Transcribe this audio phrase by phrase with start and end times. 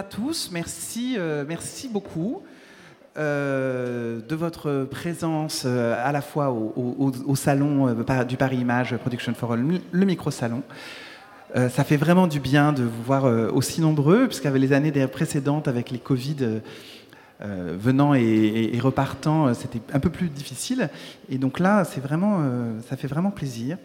[0.00, 2.40] à tous, merci, euh, merci beaucoup
[3.18, 7.94] euh, de votre présence euh, à la fois au, salon
[8.26, 10.62] du Paris Image Production Forum, le micro-salon.
[11.54, 15.90] Ça fait vraiment du bien de vous voir aussi nombreux, puisqu'avec les années précédentes, avec
[15.90, 16.62] les Covid
[17.40, 20.88] venant et, et- repartant, c'était un peu plus difficile.
[21.28, 22.38] Et donc là, c'est vraiment,
[22.88, 23.76] ça fait vraiment plaisir.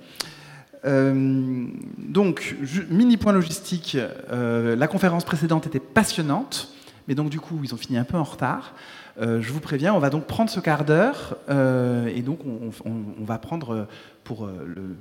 [0.85, 1.65] Euh,
[1.97, 2.55] donc,
[2.89, 3.97] mini point logistique,
[4.31, 6.69] euh, la conférence précédente était passionnante,
[7.07, 8.73] mais donc du coup, ils ont fini un peu en retard.
[9.19, 13.37] Euh, je vous préviens, on va donc prendre ce quart d'heure et donc on, va
[13.37, 13.87] prendre
[14.23, 14.47] pour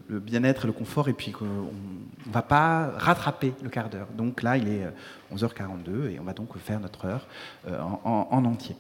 [0.08, 4.06] le, bien-être et le confort et puis on ne va pas rattraper le quart d'heure.
[4.16, 7.26] Donc là, il est euh, 11h42 et on va donc faire notre heure
[7.68, 8.76] en, en- en entier.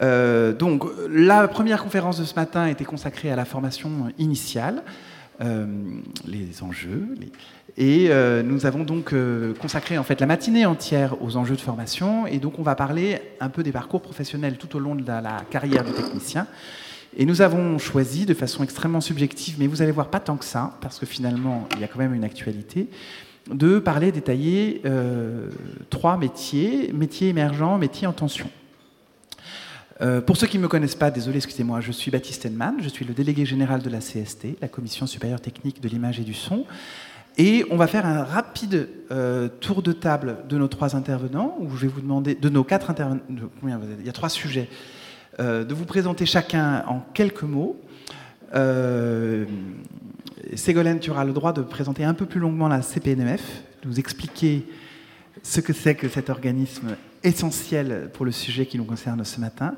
[0.00, 4.82] Donc, la première conférence de ce matin était consacrée à la formation initiale,
[5.40, 7.08] les enjeux,
[7.76, 11.60] et euh, nous avons donc euh, consacré en fait la matinée entière aux enjeux de
[11.60, 15.04] formation, et donc on va parler un peu des parcours professionnels tout au long de
[15.04, 16.46] la, la carrière du technicien.
[17.16, 20.44] Et nous avons choisi de façon extrêmement subjective, mais vous allez voir pas tant que
[20.44, 22.88] ça, parce que finalement il y a quand même une actualité,
[23.50, 25.50] de parler, détailler euh,
[25.90, 28.48] trois métiers, métiers émergents, métiers en tension.
[30.00, 32.88] Euh, pour ceux qui ne me connaissent pas, désolé, excusez-moi, je suis Baptiste Henman, je
[32.88, 36.34] suis le délégué général de la CST, la Commission supérieure technique de l'image et du
[36.34, 36.64] son.
[37.36, 41.70] Et on va faire un rapide euh, tour de table de nos trois intervenants, où
[41.76, 43.20] je vais vous demander, de nos quatre intervenants,
[43.62, 44.68] il y a trois sujets,
[45.40, 47.80] euh, de vous présenter chacun en quelques mots.
[50.54, 53.42] Ségolène, tu auras le droit de présenter un peu plus longuement la CPNMF,
[53.82, 54.64] de vous expliquer
[55.42, 59.74] ce que c'est que cet organisme essentiel pour le sujet qui nous concerne ce matin.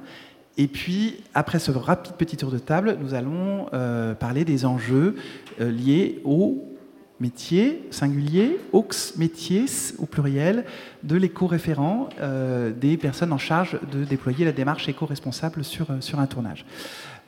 [0.58, 5.16] Et puis, après ce rapide petit tour de table, nous allons euh, parler des enjeux
[5.60, 6.76] euh, liés au
[7.20, 8.86] métier singulier, aux
[9.16, 9.64] métiers
[9.98, 10.64] au pluriel,
[11.02, 16.26] de l'éco-référent, euh, des personnes en charge de déployer la démarche éco-responsable sur, sur un
[16.26, 16.66] tournage.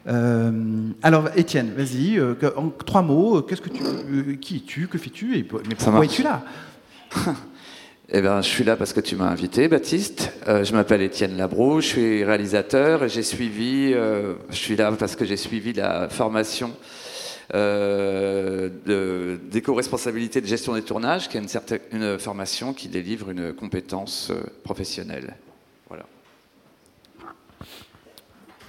[0.07, 5.37] Euh, alors, Étienne, vas-y, euh, en trois mots, qu'est-ce que tu, qui es-tu, que fais-tu,
[5.37, 6.43] et mais pourquoi es-tu là?
[8.11, 10.33] Eh ben, je suis là parce que tu m'as invité, Baptiste.
[10.47, 13.93] Euh, je m'appelle Étienne Labroux, je suis réalisateur et j'ai suivi.
[13.95, 16.75] euh, je suis là parce que j'ai suivi la formation
[17.55, 23.29] euh, de- d'éco-responsabilité de gestion des tournages, qui est une, certaine, une formation qui délivre
[23.31, 25.35] une compétence euh, professionnelle.
[25.89, 26.05] Voilà.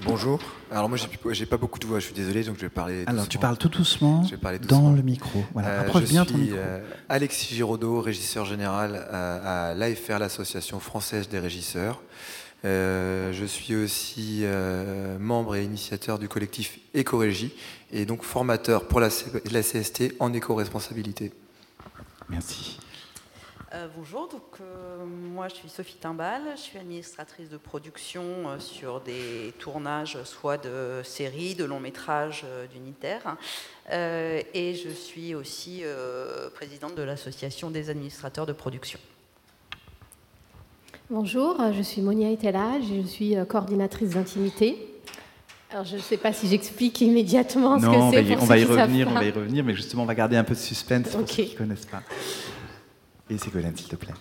[0.03, 0.39] Bonjour.
[0.71, 3.03] Alors moi j'ai j'ai pas beaucoup de voix, je suis désolé, donc je vais parler.
[3.05, 3.41] Alors, tu doucement.
[3.41, 4.91] parles tout doucement, Je vais parler dans doucement.
[4.93, 5.43] le micro.
[5.53, 6.57] Voilà, Euh, approche je bien suis ton micro.
[6.57, 6.79] euh,
[7.09, 12.01] Alexis Giraudot, régisseur général à, à l'AFR, l'Association française des régisseurs.
[12.65, 17.53] Euh, je suis aussi euh, membre et initiateur du collectif Éco-Régie
[17.91, 21.31] et donc formateur pour la CST en éco-responsabilité.
[22.29, 22.77] Merci.
[23.71, 28.57] Euh, bonjour, donc euh, moi je suis Sophie Timbal, je suis administratrice de production euh,
[28.57, 33.35] sur des tournages soit de séries, de longs métrages, euh, d'unitaires,
[33.91, 38.99] Euh, et je suis aussi euh, présidente de l'association des administrateurs de production.
[41.09, 44.77] Bonjour, je suis Monia Etelage et je suis euh, coordinatrice d'intimité.
[45.71, 48.33] Alors je ne sais pas si j'explique immédiatement ce Non, on que va c'est y,
[48.33, 50.07] pour on ceux va y qui savent revenir, on va y revenir, mais justement, on
[50.07, 52.03] va garder un peu de suspense pour ceux qui ne connaissent pas.
[53.29, 54.13] Et Ségolène, s'il te plaît.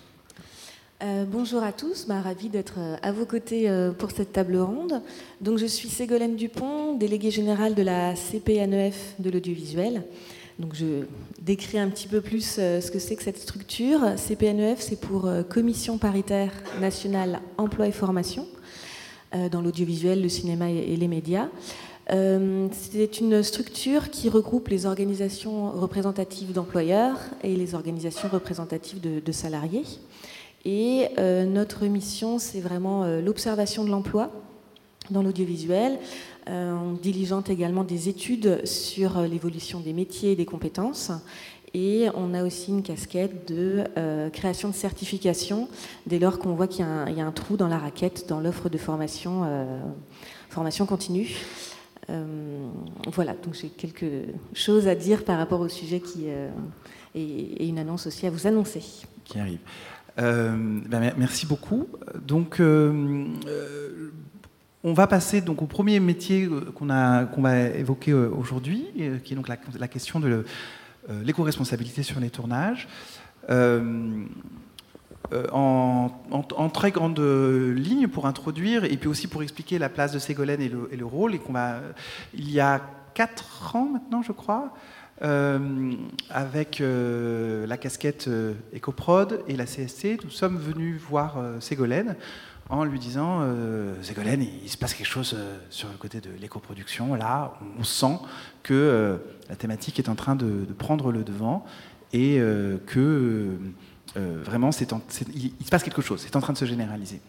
[1.01, 4.57] Euh, bonjour à tous, bah, ravie d'être euh, à vos côtés euh, pour cette table
[4.57, 5.01] ronde.
[5.41, 10.03] Donc, je suis Ségolène Dupont, déléguée générale de la CPNEF de l'audiovisuel.
[10.59, 11.05] Donc, je
[11.41, 14.01] décris un petit peu plus ce que c'est que cette structure.
[14.17, 18.45] CPNEF, c'est pour Commission paritaire nationale emploi et formation
[19.51, 21.47] dans l'audiovisuel, le cinéma et les médias.
[22.11, 29.31] Euh, C'est une structure qui regroupe les organisations représentatives d'employeurs et les organisations représentatives de-
[29.31, 29.83] salariés.
[30.65, 34.31] Et euh, notre mission, c'est vraiment euh, l'observation de l'emploi
[35.11, 35.99] dans l'audiovisuel.
[36.49, 41.11] Euh, on diligente également des études sur l'évolution des métiers et des compétences.
[41.75, 43.83] Et on a aussi une casquette de
[44.33, 45.67] création de certification
[46.07, 48.79] dès lors qu'on voit qu'il y, a un- trou dans la raquette, dans l'offre de
[48.79, 49.45] formation
[50.87, 51.35] continue.
[52.09, 52.69] Euh,
[53.13, 54.05] voilà, donc j'ai quelque
[54.53, 56.49] chose à dire par rapport au sujet qui, euh,
[57.13, 58.81] et, une annonce aussi à vous annoncer.
[59.23, 59.59] qui arrive.
[60.17, 60.51] Euh,
[60.87, 61.87] ben, mer- merci beaucoup.
[62.25, 62.59] Donc,
[64.83, 68.87] on va passer donc au premier métier qu'on qu'on va évoquer aujourd'hui,
[69.23, 70.43] qui est donc la, question de
[71.23, 72.87] l'éco-responsabilité sur les tournages.
[75.51, 80.19] En, en- très grande ligne pour introduire et puis aussi pour expliquer la place de
[80.19, 81.37] Ségolène et le, rôle.
[82.33, 82.81] Il y a
[83.13, 84.73] quatre ans maintenant, je crois,
[86.29, 88.29] avec la casquette
[88.75, 92.15] EcoProd et la CSC, nous sommes venus voir Ségolène
[92.69, 93.43] en lui disant
[94.01, 95.35] Ségolène, il se passe quelque chose
[95.69, 97.15] sur le côté de l'éco-production.
[97.15, 98.17] Là, on sent
[98.63, 99.19] que
[99.49, 101.65] la thématique est en train de, prendre le devant
[102.13, 102.39] et
[102.87, 103.57] que
[104.15, 107.21] vraiment, il, se passe quelque chose, c'est en train de se généraliser.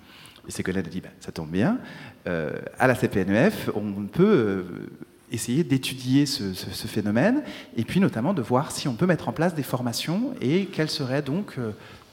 [0.48, 1.78] Et Ségolène a dit, ça tombe bien,
[2.26, 4.64] euh, à la CPNEF, on peut euh,
[5.30, 6.52] essayer d'étudier ce,
[6.86, 7.42] phénomène,
[7.76, 10.88] et puis notamment de voir si on peut mettre en place des formations, et quel
[10.90, 11.72] serait donc euh,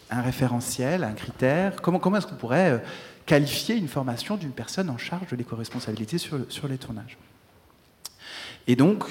[0.09, 2.83] un référentiel, un critère, comment, est-ce qu'on pourrait
[3.25, 7.17] qualifier une formation d'une personne en charge de l'éco-responsabilité sur les tournages?
[8.67, 9.05] Et donc,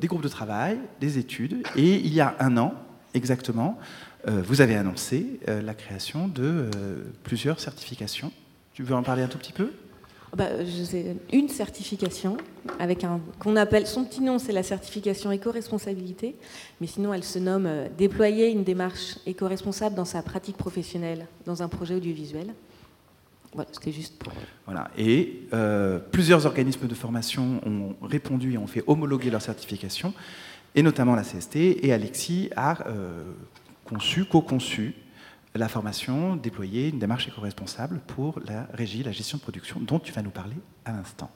[0.00, 2.74] des groupes de travail, des études, et il y a un an
[3.14, 3.78] exactement,
[4.26, 6.70] vous avez annoncé la création de
[7.24, 8.32] plusieurs certifications.
[8.72, 9.70] Tu veux en parler un tout petit peu?
[10.34, 10.46] Bah,
[11.30, 12.38] une certification
[12.78, 16.36] avec un qu'on appelle son petit nom c'est la certification éco-responsabilité.
[16.80, 21.62] Mais sinon elle se nomme euh, déployer une démarche éco-responsable dans sa pratique professionnelle dans
[21.62, 22.46] un projet audiovisuel.
[23.52, 24.90] Voilà c'était juste pour euh, voilà.
[24.96, 30.14] Et euh, plusieurs organismes de formation ont répondu et ont fait homologuer leur certification
[30.74, 32.78] et notamment la CST et Alexis a
[33.84, 34.94] conçu co-conçu
[35.54, 40.12] la formation, déployer une démarche éco-responsable pour la régie, la gestion de production, dont tu
[40.12, 41.30] vas nous parler à l'instant.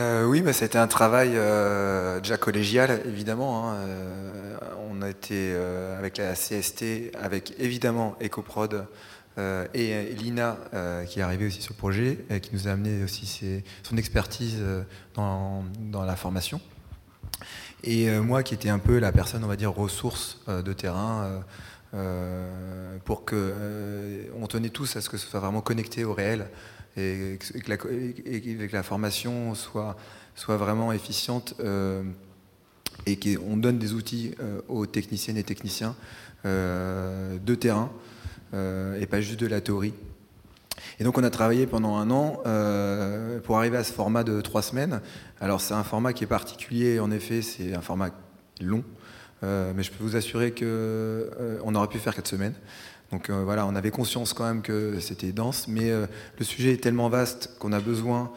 [0.00, 3.70] Euh, oui, bah, c'était un travail euh, déjà collégial, évidemment.
[3.70, 3.74] Hein.
[3.74, 4.56] Euh,
[4.88, 5.54] on a été
[5.98, 8.86] avec la CST, avec évidemment EcoProd
[9.72, 10.58] et Lina,
[11.06, 14.62] qui est arrivée aussi sur le projet, et qui nous a amené aussi son expertise
[15.14, 15.64] dans,
[16.04, 16.60] la formation.
[17.84, 21.42] Et moi, qui étais un peu la personne, on va dire, ressource de terrain
[21.92, 26.14] euh, pour que euh, on tenait tous à ce que ce soit vraiment connecté au
[26.14, 26.46] réel
[26.96, 29.96] et que, la, formation soit,
[30.36, 32.04] soit vraiment efficiente euh,
[33.06, 34.34] et qu'on donne des outils
[34.68, 35.96] aux techniciennes et techniciens
[36.44, 37.90] de terrain
[38.52, 39.94] et pas juste de la théorie.
[41.00, 42.42] Et donc on a travaillé pendant un an
[43.42, 45.00] pour arriver à ce format de trois semaines.
[45.40, 48.10] Alors c'est un format qui est particulier, en effet, c'est un format
[48.60, 48.84] long.
[49.42, 52.54] Euh, mais je peux vous assurer qu'on euh, aurait pu faire quatre semaines.
[53.10, 56.82] Donc euh, voilà, on avait conscience quand même que c'était dense, mais le sujet est
[56.82, 58.30] tellement vaste qu'on a besoin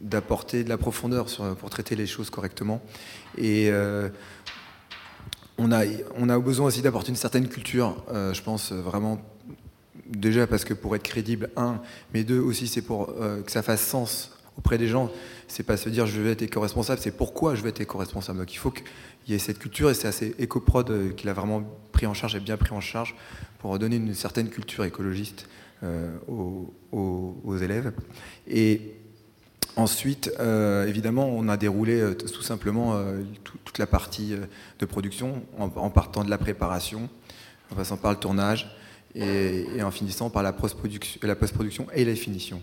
[0.00, 1.26] d'apporter de la profondeur
[1.58, 2.80] pour traiter les choses correctement.
[3.36, 3.70] Et
[5.58, 5.84] on, a,
[6.16, 9.20] on a besoin aussi d'apporter une certaine culture, je pense vraiment
[10.06, 11.80] déjà parce que pour être crédible, un,
[12.12, 15.10] mais deux aussi c'est pour que ça fasse sens auprès des gens.
[15.48, 18.38] C'est pas se dire je vais être éco-responsable, c'est pourquoi je vais être éco-responsable.
[18.38, 18.84] Donc il faut qu'il
[19.28, 21.62] y ait cette culture et c'est assez éco-prod euh, qu'il a vraiment
[21.92, 23.14] pris en charge et bien pris en charge
[23.58, 25.48] pour donner une certaine culture écologiste
[25.82, 27.92] euh, aux, élèves.
[28.48, 28.94] Et
[29.76, 33.00] ensuite, euh, évidemment, on a déroulé tout simplement
[33.64, 34.34] toute la partie
[34.78, 37.08] de production en, partant de la préparation,
[37.70, 38.76] en passant par le tournage
[39.14, 42.60] et, en finissant par la post-production et la finition.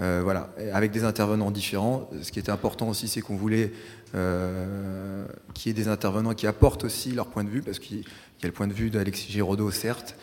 [0.00, 2.08] Euh, voilà, avec des intervenants différents.
[2.22, 3.72] Ce qui était important aussi, c'est qu'on voulait
[4.14, 7.98] euh, qu'il y ait des intervenants qui apportent aussi leur point de vue, parce qu'il
[7.98, 10.14] y a le point de vue d'Alexis Giraudot, certes,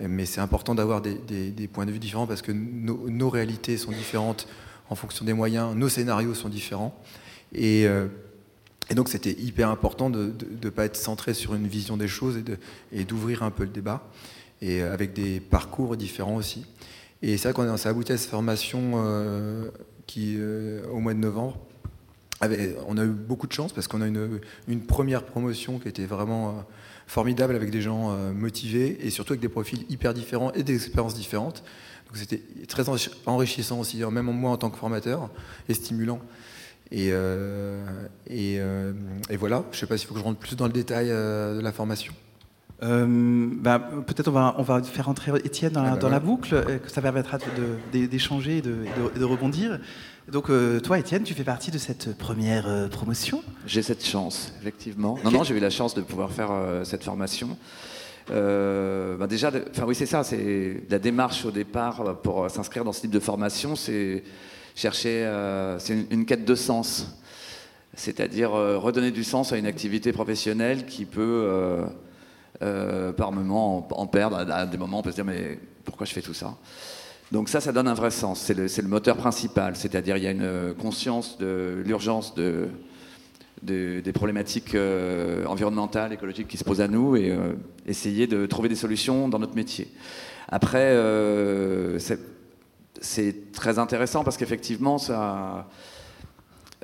[0.00, 4.46] mais c'est important d'avoir des, points de vue différents parce que nos, réalités sont différentes
[4.88, 6.96] en fonction des moyens, nos scénarios sont différents.
[7.52, 8.06] Et, euh,
[8.94, 12.40] donc c'était hyper important de ne pas être centré sur une vision des choses
[12.92, 14.06] et d'ouvrir un peu le débat,
[14.62, 16.64] et avec des parcours différents aussi.
[17.26, 19.70] Et c'est vrai qu'on a abouti à cette formation euh,
[20.06, 21.58] qui, euh, au mois de novembre.
[22.86, 26.04] on a eu beaucoup de chance parce qu'on a une, une première promotion qui était
[26.04, 26.52] vraiment euh,
[27.06, 31.14] formidable avec des gens motivés et surtout avec des profils hyper différents et des expériences
[31.14, 31.64] différentes.
[32.08, 32.84] Donc c'était très
[33.24, 35.30] enrichissant aussi, hein, même moi en tant que formateur,
[35.70, 36.20] et stimulant.
[36.90, 37.08] Et,
[38.28, 41.08] et voilà, je ne sais pas s'il faut que je rentre plus dans le détail
[41.08, 42.12] de la formation.
[42.82, 43.06] Euh,
[43.50, 46.78] bah, peut-être on va, on va faire entrer Étienne dans, la, ah bah boucle, euh,
[46.78, 47.38] que ça permettra
[47.92, 49.78] d'échanger et de, rebondir.
[50.30, 55.18] Donc euh, toi, Étienne, tu fais partie de cette première promotion J'ai cette chance, effectivement.
[55.24, 56.50] Non, non, j'ai eu la chance de pouvoir faire
[56.84, 57.56] cette formation.
[58.28, 63.02] Bah, déjà, enfin oui, c'est ça, c'est la démarche au départ pour s'inscrire dans ce
[63.02, 64.24] type de formation, c'est
[64.74, 65.30] chercher,
[65.78, 67.16] c'est une, une, quête de sens,
[67.94, 71.84] c'est-à-dire redonner du sens à une activité professionnelle qui peut
[72.62, 74.36] euh, par moment en, perdre.
[74.36, 76.54] À, des moments, on peut se dire, mais pourquoi je fais tout ça?
[77.32, 78.40] Donc ça, ça donne un vrai sens.
[78.40, 79.74] C'est le, moteur principal.
[79.74, 82.68] C'est-à-dire, il y a une conscience de l'urgence de,
[83.62, 87.54] des problématiques euh, environnementales, écologiques qui se posent à nous et euh,
[87.86, 89.92] essayer de trouver des solutions dans notre métier.
[90.48, 90.96] Après,
[93.00, 95.68] c'est très intéressant parce qu'effectivement, ça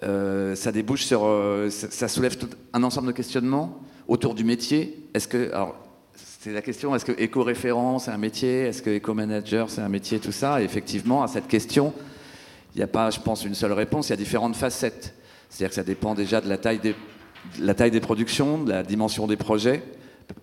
[0.02, 1.28] ça débouche sur,
[1.68, 4.98] ça, soulève tout un ensemble de questionnements autour du métier.
[5.14, 5.76] Est-ce que, alors,
[6.14, 10.18] c'est la question, est-ce que éco-référent c'est un métier Est-ce que éco-manager c'est un métier
[10.18, 11.94] Tout ça, effectivement, à cette question,
[12.74, 15.14] il n'y a pas, je pense, une seule réponse, il y a différentes facettes.
[15.48, 16.94] C'est-à-dire que ça dépend déjà de la taille des,
[17.60, 19.82] la taille des productions, de la dimension des projets.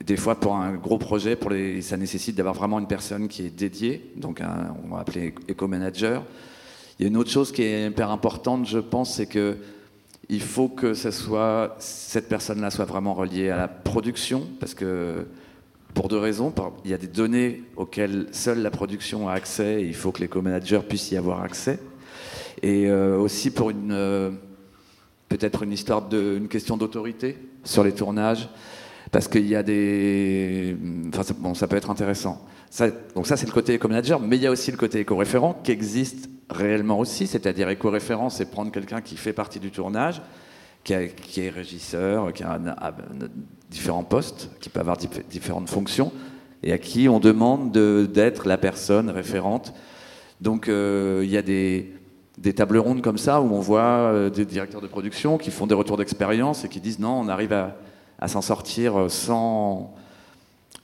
[0.05, 3.45] Des fois, pour un gros projet, pour les, ça nécessite d'avoir vraiment une personne qui
[3.45, 4.41] est dédiée, donc
[4.86, 6.24] on va appeler éco-manager.
[7.00, 9.57] Il y a une autre chose qui est hyper importante, je pense, c'est que
[10.29, 11.12] il faut que ça
[11.79, 15.25] cette personne-là soit vraiment reliée à la production, parce que
[15.98, 16.53] pour deux raisons.
[16.86, 20.22] Il y a des données auxquelles seule la production a accès et il faut que
[20.22, 21.79] les co-managers puissent y avoir accès.
[22.62, 24.29] Et euh, aussi pour une euh,
[25.27, 28.48] peut-être une histoire de question d'autorité sur les tournages
[29.12, 30.77] parce qu'il y a des
[31.10, 34.41] enfin bon ça peut être intéressant ça, donc ça c'est le côté éco-manager mais il
[34.41, 39.01] y a aussi le côté éco-référent qui existe réellement aussi c'est-à-dire éco-référent c'est prendre quelqu'un
[39.01, 40.21] qui fait partie du tournage
[40.83, 42.59] qui, est régisseur qui a
[43.69, 44.97] différents postes, qui peuvent avoir
[45.29, 46.11] différentes fonctions,
[46.63, 49.73] et à qui on demande d'être la personne référente.
[50.41, 51.93] Donc euh, il y a des,
[52.55, 55.75] tables rondes comme ça où on voit euh, des directeurs de production qui font des
[55.75, 57.75] retours d'expérience et qui disent non, on arrive à,
[58.19, 59.93] à s'en sortir sans,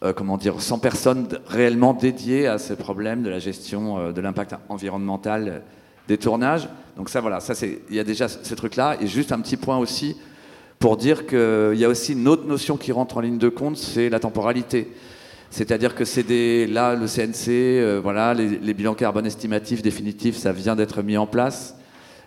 [0.04, 4.56] euh, comment dire, sans personne réellement dédiée à ces problèmes de la gestion de l'impact
[4.70, 5.64] environnemental
[6.08, 6.68] des tournages.
[6.98, 8.98] Donc ça, voilà, ça il y a déjà ces trucs-là.
[9.02, 10.18] Et juste un petit point aussi,
[10.80, 13.78] pour dire qu'il y a aussi une autre notion qui rentre en ligne de compte,
[13.78, 14.92] c'est la temporalité.
[15.50, 20.52] C'est-à-dire que c'est des, là, le CNC, euh, voilà, les, bilans carbone estimatifs définitifs, ça
[20.52, 21.78] vient d'être mis en place.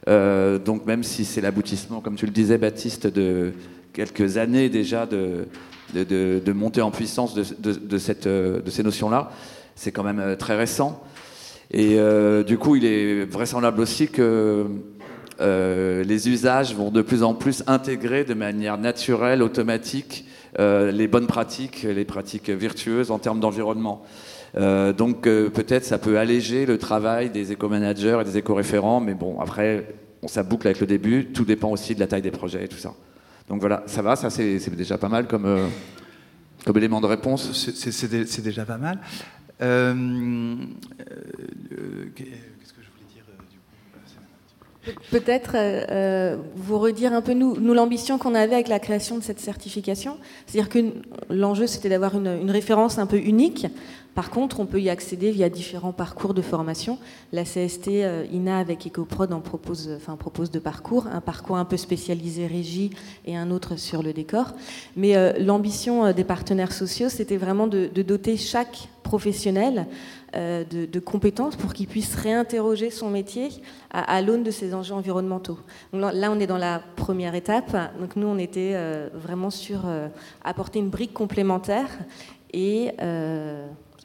[0.08, 3.52] Euh, donc même si c'est l'aboutissement, comme tu le disais, Baptiste, de
[3.92, 5.48] quelques années déjà de,
[5.94, 9.30] de, de, montée en puissance de, cette, de ces notions-là,
[9.74, 11.02] c'est quand même euh, très récent.
[11.72, 11.98] Et
[12.46, 14.66] du coup, il est vraisemblable aussi que
[15.40, 20.24] euh, les usages vont de plus en plus intégrer de manière naturelle, automatique,
[20.58, 24.02] euh, les bonnes pratiques, les pratiques vertueuses en termes d'environnement.
[24.56, 29.38] Euh, donc peut-être ça peut alléger le travail des éco-managers et des éco-référents, mais bon,
[29.40, 29.86] après,
[30.22, 32.68] on, ça boucle avec le début, tout dépend aussi de la taille des projets et
[32.68, 32.94] tout ça.
[33.48, 35.68] Donc voilà, ça va, ça c'est déjà pas mal comme,
[36.64, 37.52] comme élément de réponse.
[37.52, 38.98] C'est déjà pas mal.
[45.10, 49.18] Peut-être euh, euh, vous redire un peu nous, nous l'ambition qu'on avait avec la création
[49.18, 50.18] de cette certification.
[50.46, 50.78] C'est-à-dire que
[51.30, 53.66] l'enjeu c'était d'avoir une, une, référence un peu unique.
[54.16, 56.98] Par contre, on peut y accéder via différents parcours de formation.
[57.32, 61.64] La CST euh, INA avec EcoProd en propose, enfin, propose deux parcours, un parcours un
[61.64, 62.90] peu spécialisé régie
[63.26, 64.54] et un autre sur le décor.
[64.96, 69.86] Mais l'ambition des partenaires sociaux, c'était vraiment de, doter chaque professionnel
[70.36, 73.48] euh, de, compétences pour qu'il puisse réinterroger son métier
[73.90, 75.58] à, l'aune de ces enjeux environnementaux.
[75.92, 77.74] là, on est dans la première étape.
[78.00, 80.08] Donc nous, on était euh, vraiment sur euh,
[80.44, 81.88] apporter une brique complémentaire.
[82.52, 82.92] Et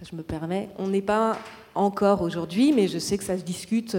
[0.10, 1.38] je me permets, on n'est pas
[1.76, 3.96] encore aujourd'hui, mais je sais que ça se discute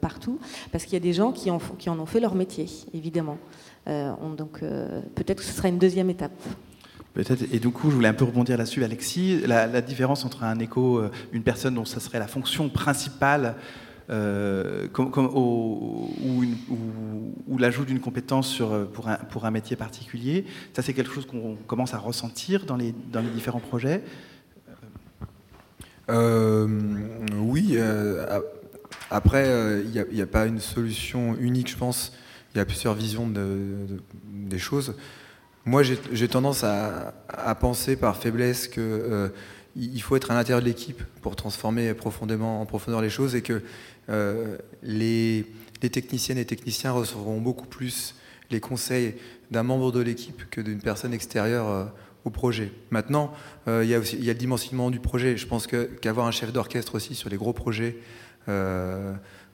[0.00, 0.38] partout,
[0.72, 3.38] parce qu'il y a des gens qui en, ont fait leur métier, évidemment.
[3.86, 6.32] donc peut-être que ce sera une deuxième étape.
[7.14, 7.52] Peut-être.
[7.52, 9.40] Et du coup, je voulais un peu rebondir là-dessus, Alexis.
[9.46, 13.56] La, différence entre un écho, euh, une personne dont ça serait la fonction principale,
[14.10, 16.44] euh, ou,
[17.58, 21.98] l'ajout d'une compétence euh, pour, un, métier particulier, ça c'est quelque chose qu'on commence à
[21.98, 22.94] ressentir dans les
[23.34, 24.02] différents projets
[26.08, 27.78] Oui.
[29.10, 32.12] après, il n'y a, pas une solution unique, je pense.
[32.54, 33.30] Il y a plusieurs visions
[34.22, 34.94] des choses.
[35.68, 39.28] Moi, j'ai tendance à, penser par faiblesse qu'il euh,
[40.00, 43.60] faut être à l'intérieur de l'équipe pour transformer profondément en profondeur les choses et que
[44.08, 45.44] euh, les,
[45.78, 48.14] techniciennes et techniciens recevront beaucoup plus
[48.50, 49.16] les conseils
[49.50, 51.84] d'un membre de l'équipe que d'une personne extérieure euh,
[52.24, 52.72] au projet.
[52.90, 53.32] Maintenant,
[53.66, 55.36] il y a aussi il y a le dimensionnement du projet.
[55.36, 57.96] Je pense qu'avoir un chef d'orchestre aussi sur les gros projets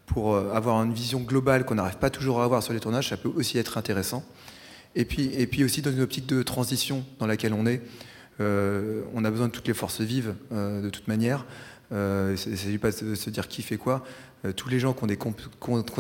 [0.07, 3.17] pour avoir une vision globale qu'on n'arrive pas toujours à avoir sur les tournages, ça
[3.17, 4.25] peut aussi être intéressant.
[4.97, 7.83] Et puis, et puis aussi dans une optique de transition dans laquelle on est.
[8.41, 11.47] Euh, on a besoin de toutes les forces vives euh, de toute manière.
[11.93, 14.05] Euh, il ne s'agit pas de se dire qui fait quoi.
[14.57, 15.19] tous les gens qui ont, des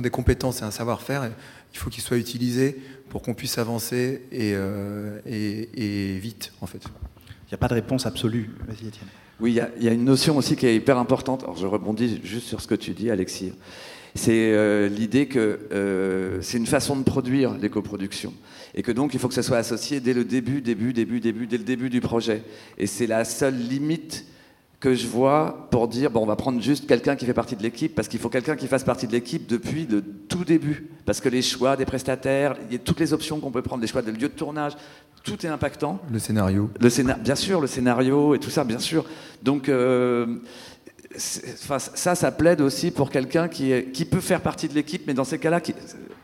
[0.02, 1.30] des compétences et un savoir-faire,
[1.74, 4.54] il faut qu'ils soient utilisés pour qu'on puisse avancer et,
[5.26, 6.82] et, vite en fait.
[6.84, 8.50] Il n'y a pas de réponse absolue.
[8.66, 9.08] Vas-y Étienne.
[9.40, 11.42] Oui, il y, y, a une notion aussi qui est hyper importante.
[11.42, 13.52] Alors je rebondis juste sur ce que tu dis, Alexis.
[14.14, 18.32] C'est l'idée que c'est une façon de produire l'éco-production
[18.74, 21.46] et que donc il faut que ça soit associé dès le début, début, début, début,
[21.46, 22.42] dès le début du projet.
[22.78, 24.24] Et c'est la seule limite
[24.84, 27.62] que je vois pour dire bon, on va prendre juste quelqu'un qui fait partie de
[27.62, 31.22] l'équipe, parce qu'il faut quelqu'un qui fasse partie de l'équipe depuis le tout début, parce
[31.22, 34.28] que les choix des prestataires, toutes les options qu'on peut prendre, les choix de lieu
[34.28, 34.74] de tournage,
[35.22, 36.00] tout est impactant.
[36.12, 36.68] Le scénario.
[36.78, 39.06] Le scénar bien sûr, le scénario et tout ça, bien sûr.
[39.42, 40.36] Donc, euh,
[41.16, 45.24] ça, ça plaide aussi pour quelqu'un qui, qui peut faire partie de l'équipe, mais dans
[45.24, 45.74] ces cas-là, qui,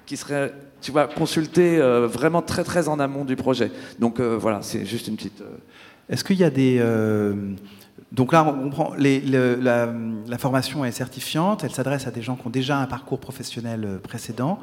[0.04, 0.52] qui serait,
[0.82, 3.72] tu vois, consulté euh, vraiment très très en amont du projet.
[3.98, 5.42] Donc euh, voilà, c'est juste une petite.
[6.10, 6.78] Est-ce qu'il y a des
[8.12, 12.50] donc là, on prend la, formation est certifiante, elle s'adresse à des gens qui ont
[12.50, 14.58] déjà un parcours professionnel précédent.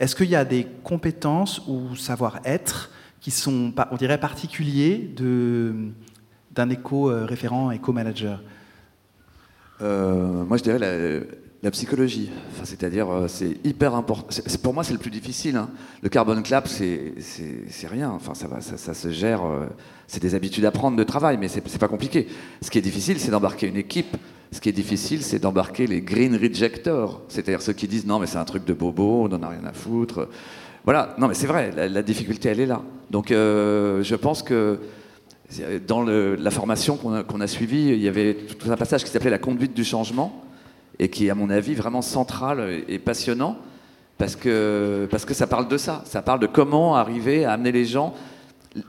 [0.00, 5.14] Est-ce qu'il y a des compétences ou savoir-être qui sont, on dirait, particuliers
[6.54, 8.42] d'un éco-référent, éco-manager?
[9.82, 11.20] Euh, Moi, je dirais la,
[11.70, 12.30] psychologie.
[12.52, 14.28] Enfin, C'est-à-dire, euh, c'est hyper important.
[14.62, 15.56] Pour moi, c'est le plus difficile.
[15.56, 15.70] Hein.
[16.02, 17.14] Le carbon clap, c'est
[17.88, 18.10] rien.
[18.10, 19.44] Enfin, ça, va, ça, se gère.
[19.44, 19.66] Euh,
[20.06, 22.28] c'est des habitudes à prendre de travail, mais c'est pas compliqué.
[22.62, 24.16] Ce qui est difficile, c'est d'embarquer une équipe.
[24.52, 28.26] Ce qui est difficile, c'est d'embarquer les green rejectors, c'est-à-dire ceux qui disent non, mais
[28.26, 30.28] c'est un truc de bobo, on n'en a rien à foutre.
[30.84, 32.80] Voilà, non mais c'est vrai, la, difficulté elle est là.
[33.10, 34.78] Donc euh, je pense que
[35.86, 39.38] dans la formation qu'on a, suivie, il y avait tout un passage qui s'appelait la
[39.38, 40.44] conduite du changement
[40.98, 43.56] et qui est à mon avis vraiment central et passionnant
[44.18, 47.72] parce que, parce que ça parle de ça, ça parle de comment arriver à amener
[47.72, 48.14] les gens.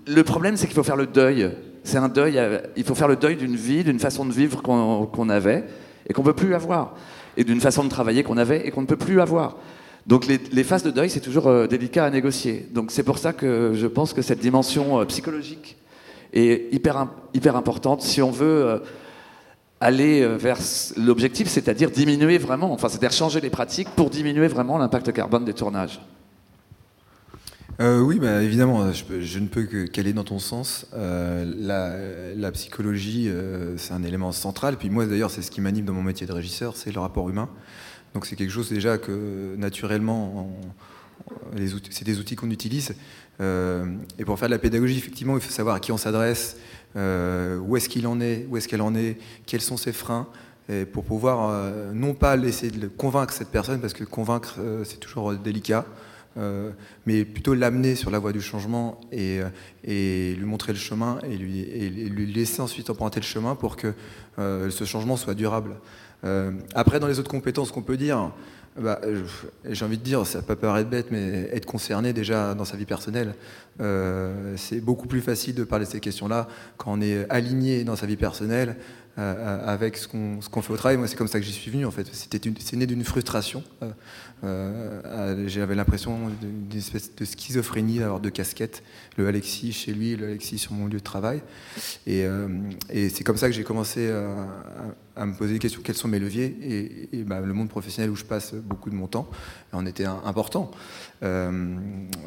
[0.05, 1.51] Le problème c'est qu'il faut faire le deuil.
[1.83, 2.39] C'est un deuil,
[2.75, 5.65] il faut faire le deuil d'une vie, d'une façon de vivre qu'on avait
[6.07, 6.95] et qu'on ne peut plus avoir,
[7.37, 9.57] et d'une façon de travailler qu'on avait et qu'on ne peut plus avoir.
[10.07, 12.65] Donc les, phases de deuil, c'est toujours euh, délicat à négocier.
[12.71, 15.75] Donc c'est pour ça que je pense que cette dimension euh, psychologique
[16.31, 18.79] est hyper, hyper importante si on veut euh,
[19.79, 20.57] aller vers
[20.97, 25.53] l'objectif, c'est-à-dire diminuer vraiment, enfin c'est-à-dire changer les pratiques pour diminuer vraiment l'impact carbone des
[25.53, 26.01] tournages.
[27.79, 30.87] oui, bah, évidemment, je, ne peux qu'aller dans ton sens.
[30.95, 33.29] la, psychologie,
[33.77, 34.77] c'est un élément central.
[34.77, 37.29] Puis moi, d'ailleurs, c'est ce qui m'anime dans mon métier de régisseur, c'est le rapport
[37.29, 37.49] humain.
[38.13, 40.49] Donc c'est quelque chose déjà que naturellement,
[41.89, 42.95] c'est des outils qu'on utilise.
[43.39, 43.85] Euh,
[44.17, 46.57] et pour faire de la pédagogie, effectivement, il faut savoir à qui on s'adresse,
[46.97, 50.27] euh, où est-ce qu'il en est, où est-ce qu'elle en est, quels sont ses freins,
[50.91, 55.33] pour pouvoir euh, non pas laisser de convaincre cette personne, parce que convaincre c'est toujours
[55.33, 55.85] délicat,
[57.05, 59.39] mais plutôt l'amener sur la voie du changement et,
[59.85, 63.93] lui montrer le chemin et lui, laisser ensuite emprunter le chemin pour que
[64.37, 65.77] ce changement soit durable.
[66.23, 68.31] Euh, après, dans les autres compétences qu'on peut dire,
[68.79, 69.01] bah,
[69.65, 72.85] j'ai envie de dire, ça peut paraître bête, mais être concerné déjà dans sa vie
[72.85, 73.33] personnelle,
[73.81, 77.95] euh, c'est beaucoup plus facile de parler de ces questions-là quand on est aligné dans
[77.95, 78.75] sa vie personnelle
[79.17, 80.97] euh, avec ce qu'on fait au travail.
[80.97, 82.07] Moi, c'est comme ça que j'y suis venu, en fait.
[82.11, 83.63] C'est né d'une frustration.
[84.43, 88.83] J'avais l'impression d'une espèce de schizophrénie d'avoir deux casquettes,
[89.17, 91.41] le Alexis chez lui le Alexis sur mon lieu de travail.
[92.05, 92.27] Et,
[93.09, 94.47] c'est comme ça que j'ai commencé à
[95.25, 98.23] me poser des questions, quels sont mes leviers Et, bah, le monde professionnel où je
[98.23, 99.29] passe beaucoup de mon temps
[99.73, 100.71] en était important.
[101.23, 101.75] Euh,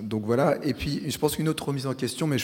[0.03, 0.59] donc voilà.
[0.65, 2.37] Et puis, je pense qu'une autre remise en question, mais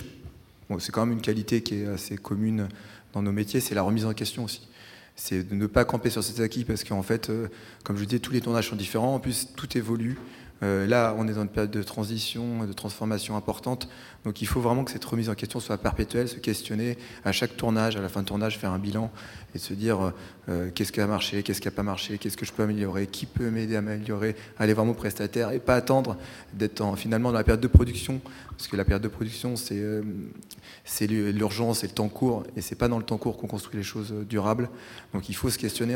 [0.78, 2.68] c'est quand même une qualité qui est assez commune
[3.12, 4.68] dans nos métiers, c'est la remise en question aussi.
[5.14, 7.48] C'est de ne pas camper sur ses acquis parce qu'en fait, euh,
[7.85, 9.14] comme je disais, tous les tournages sont différents.
[9.14, 10.18] En plus, tout évolue.
[10.62, 13.88] Euh, là, on est dans une période de transition, de transformation importante.
[14.26, 17.56] Donc il faut vraiment que cette remise en question soit perpétuelle, se questionner à chaque
[17.56, 19.12] tournage, à la fin de tournage, faire un bilan
[19.54, 20.10] et se dire euh,
[20.48, 23.06] euh, qu'est-ce qui a marché, qu'est-ce qui n'a pas marché, qu'est-ce que je peux améliorer,
[23.06, 26.16] qui peut m'aider à améliorer, aller vraiment au prestataire et pas attendre
[26.54, 28.20] d'être finalement dans la période de production.
[28.50, 32.44] Parce que la période de production, c'est l'urgence et le temps court.
[32.56, 34.70] Et c'est pas dans le temps court qu'on construit les choses durables.
[35.12, 35.94] Donc il faut se questionner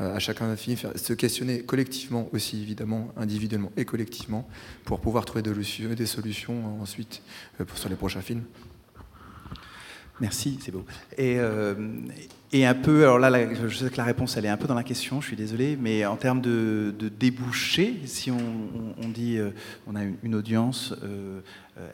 [0.00, 4.48] euh, à chacun se questionner collectivement aussi, évidemment, individuellement et collectivement,
[4.84, 7.20] pour pouvoir trouver des solutions ensuite
[7.57, 8.42] euh, sur les prochains films.
[10.20, 10.84] Merci, c'est beau.
[11.16, 11.74] Et, euh,
[12.52, 14.82] un peu, alors là, je sais que la réponse, elle est un peu dans la
[14.82, 18.38] question, je suis désolé, mais en termes de, de débouchés, si on,
[19.00, 19.38] on, dit,
[19.86, 20.92] on a une, audience,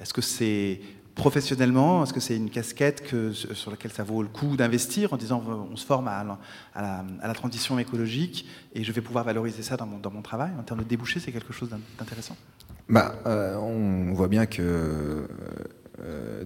[0.00, 0.80] est-ce que c'est
[1.14, 5.16] professionnellement Est-ce que c'est une casquette que, sur laquelle ça vaut le coup d'investir en
[5.16, 6.24] disant on se forme à,
[6.74, 10.50] la, transition écologique et je vais pouvoir valoriser ça dans mon, travail?
[10.58, 12.36] En termes de débouchés, c'est quelque chose d'intéressant?
[12.88, 15.26] Bah, euh, On voit bien que
[16.00, 16.44] euh,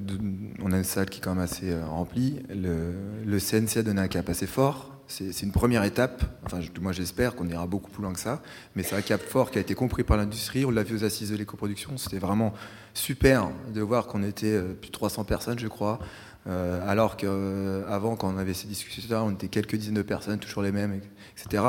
[0.63, 2.41] on a une salle qui est quand même assez euh, remplie.
[2.51, 6.23] Le, le CNC a donné un cap assez fort c'est une première étape.
[6.45, 8.43] Enfin, moi, j'espère qu'on ira beaucoup plus loin que ça.
[8.77, 10.67] Mais c'est un cap fort qui a été compris par l'industrie.
[10.67, 11.97] On l'a vu aux assises de l'éco-production.
[11.97, 12.53] C'était vraiment
[12.93, 15.99] super de voir qu'on était euh, plus de 300 personnes, je crois.
[16.47, 20.63] Euh, alors qu'avant, quand on avait ces discussions-là, on était quelques dizaines de personnes, toujours
[20.63, 21.01] les mêmes,
[21.37, 21.65] etc.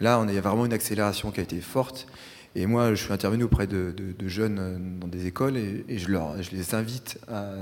[0.00, 2.06] Là, on a, il y a vraiment une accélération qui a été forte.
[2.54, 3.94] Et moi, je suis intervenu auprès de,
[4.26, 6.08] jeunes dans des écoles et, je
[6.54, 7.54] les invite à,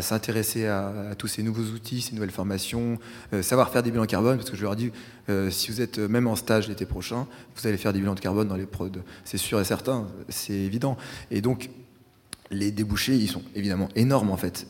[0.00, 2.98] s'intéresser à, tous ces nouveaux outils, ces nouvelles formations,
[3.42, 4.90] savoir faire des bilans carbone, parce que je leur dis,
[5.50, 8.48] si vous êtes même en stage l'été prochain, vous allez faire des bilans de carbone
[8.48, 8.90] dans les prods.
[9.24, 10.96] C'est sûr et certain, c'est évident.
[11.30, 11.70] Et donc,
[12.50, 14.66] les débouchés, ils sont évidemment énormes en fait.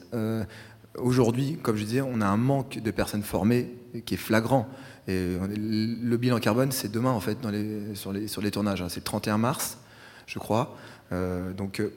[0.96, 3.70] Aujourd'hui, comme je disais, on a un manque de personnes formées
[4.07, 4.68] qui est flagrant.
[5.09, 7.38] Et le bilan carbone, c'est demain, en fait,
[7.94, 8.81] sur, les, sur les tournages.
[8.81, 8.88] Hein.
[8.88, 9.79] C'est le 31 mars,
[10.27, 10.77] je crois.
[11.12, 11.92] Euh, donc, euh,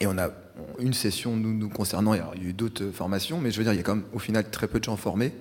[0.00, 0.30] et on a
[0.78, 2.14] une session nous, concernant.
[2.14, 4.04] il y a eu d'autres formations, mais je veux dire, il y a quand même,
[4.12, 5.32] au final, très peu de gens formés.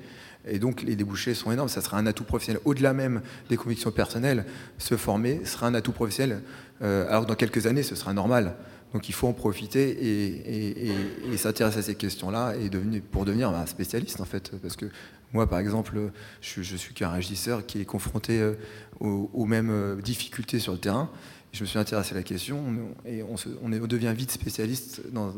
[0.47, 1.69] Et donc, les débouchés sont énormes.
[1.69, 2.61] Ça sera un atout professionnel.
[2.65, 4.45] Au-delà même des convictions personnelles,
[4.77, 6.41] se former sera un atout professionnel.
[6.81, 8.55] Euh, alors dans quelques années, ce sera normal.
[8.93, 10.89] Donc il faut en profiter
[11.31, 14.51] et, s'intéresser à ces questions-là et pour devenir un spécialiste en fait.
[14.61, 14.85] Parce que
[15.31, 15.97] moi par exemple,
[16.41, 18.55] je, je suis qu'un régisseur qui est confronté euh,
[18.99, 21.09] aux, mêmes euh, difficultés sur le terrain.
[21.53, 22.63] Je me suis intéressé à la question
[23.05, 25.33] et on, on, devient vite spécialiste dans,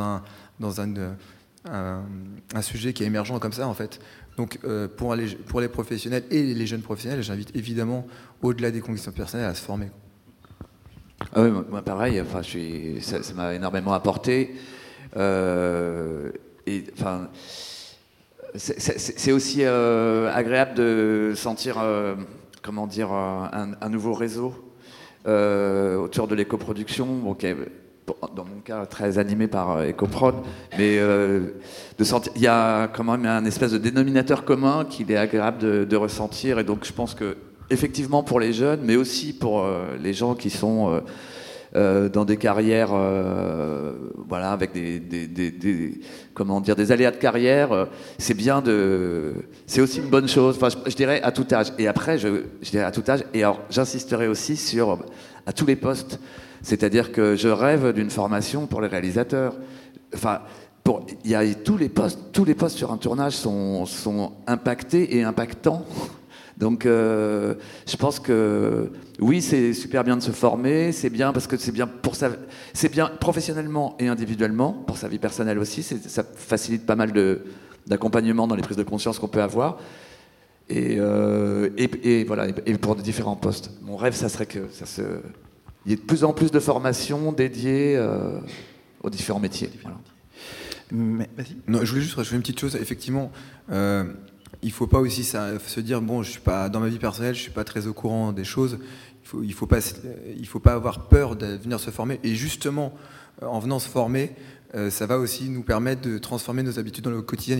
[0.00, 0.22] un,
[0.58, 4.00] dans un, sujet qui est émergent comme ça en fait.
[4.38, 4.58] Donc
[4.96, 5.14] pour,
[5.46, 8.06] pour les professionnels et les jeunes professionnels, j'invite évidemment
[8.40, 9.90] au-delà des conditions personnelles à se former.
[11.34, 14.54] Ah oui, moi pareil, enfin, ça m'a énormément apporté.
[15.16, 16.30] Euh,
[16.92, 17.28] enfin,
[18.54, 22.16] c'est aussi euh, agréable de sentir, euh,
[22.62, 24.54] comment dire, un, nouveau réseau
[25.26, 27.06] autour de l'éco-production,
[28.34, 30.36] dans mon cas très animé par EcoProd,
[30.78, 31.00] mais
[32.02, 35.96] sentir, il y a quand même un espèce de dénominateur commun qu'il est agréable de,
[35.96, 37.36] ressentir, et donc je pense que
[37.70, 41.00] effectivement pour les jeunes, mais aussi pour euh, les gens qui sont euh,
[41.76, 42.90] euh, dans des carrières,
[44.28, 46.00] voilà, avec des,
[46.34, 47.88] comment dire, des aléas de carrière.
[48.18, 49.34] c'est bien de,
[49.66, 50.56] c'est aussi une bonne chose.
[50.56, 51.72] Enfin, je, dirais à tout âge.
[51.78, 53.24] Et après, je, dirais à tout âge.
[53.34, 54.98] Et alors, j'insisterai aussi sur
[55.46, 56.18] à tous les postes.
[56.62, 59.54] C'est-à-dire que je rêve d'une formation pour les réalisateurs.
[60.14, 60.40] Enfin,
[61.24, 65.24] il y a tous les postes, tous les postes sur un tournage sont impactés et
[65.24, 65.84] impactants.
[66.56, 67.54] Donc, euh,
[67.86, 68.90] je pense que
[69.20, 72.30] oui, c'est super bien de se former, c'est bien parce que c'est bien pour sa,
[72.72, 75.82] c'est bien professionnellement et individuellement, pour sa vie personnelle aussi.
[75.82, 77.42] Ça facilite pas mal de,
[77.86, 79.78] d'accompagnement dans les prises de conscience qu'on peut avoir.
[80.68, 83.70] Et, euh, et, voilà, et pour différents postes.
[83.82, 85.02] Mon rêve, ça serait que ça se,
[85.84, 88.40] il y ait de plus en plus de formations dédiées euh,
[89.02, 89.70] aux différents métiers.
[90.90, 91.28] Mais,
[91.68, 92.76] non, je voulais juste rajouter une petite chose.
[92.76, 93.30] Effectivement,
[94.66, 97.40] il faut pas aussi se dire bon, je suis pas dans ma vie personnelle, je
[97.40, 98.78] suis pas très au courant des choses.
[99.22, 99.78] Il faut, il faut pas,
[100.36, 102.18] il faut pas avoir peur de venir se former.
[102.24, 102.92] Et justement,
[103.42, 104.34] en venant se former,
[104.74, 107.56] euh, ça va aussi nous permettre de transformer nos habitudes dans le quotidien.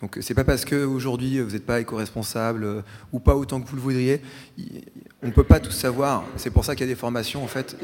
[0.00, 2.82] Donc c'est pas parce qu'aujourd'hui vous n'êtes pas éco-responsable euh,
[3.12, 4.20] ou pas autant que vous le voudriez,
[5.22, 6.24] on ne peut pas tout savoir.
[6.36, 7.76] C'est pour ça qu'il y a des formations en fait,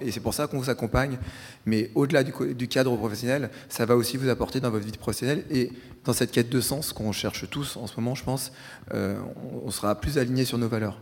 [0.00, 1.18] et c'est pour ça qu'on vous accompagne.
[1.64, 5.72] Mais au-delà du, cadre professionnel, ça va aussi vous apporter dans votre vie professionnelle et
[6.04, 8.52] dans cette quête de sens qu'on cherche tous en ce moment, je pense,
[8.92, 9.18] euh,
[9.64, 11.00] on sera plus aligné sur nos valeurs.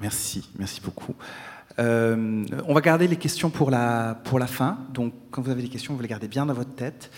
[0.00, 1.14] Merci, merci beaucoup.
[1.78, 4.78] Euh, on va garder les questions pour la, pour la fin.
[4.92, 7.10] Donc, quand vous avez des questions, vous les gardez bien dans votre tête.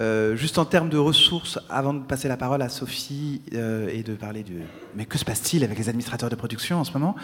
[0.00, 4.04] Euh, juste en termes de ressources, avant de passer la parole à Sophie euh, et
[4.04, 4.60] de parler de
[4.94, 7.16] mais que se passe-t-il avec les administrateurs de production en ce moment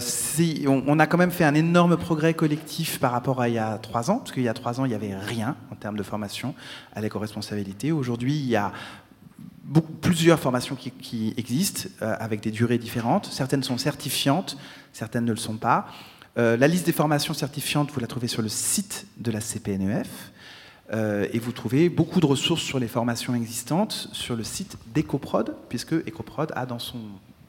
[0.00, 3.58] si, on, a quand même fait un énorme progrès collectif par rapport à il y
[3.58, 5.96] a trois ans, parce qu'il y a trois ans, il n'y avait rien en termes
[5.96, 6.54] de formation
[6.94, 7.92] à l'éco-responsabilité.
[7.92, 8.72] Aujourd'hui, il y a
[10.00, 13.26] plusieurs formations qui, existent euh, avec des durées différentes.
[13.26, 14.56] Certaines sont certifiantes,
[14.92, 15.86] certaines ne le sont pas.
[16.38, 20.32] Euh, la liste des formations certifiantes, vous la trouvez sur le site de la CPNEF.
[20.92, 25.54] Euh, et vous trouvez beaucoup de ressources sur les formations existantes sur le site d'EcoProd,
[25.68, 26.98] puisque EcoProd a dans son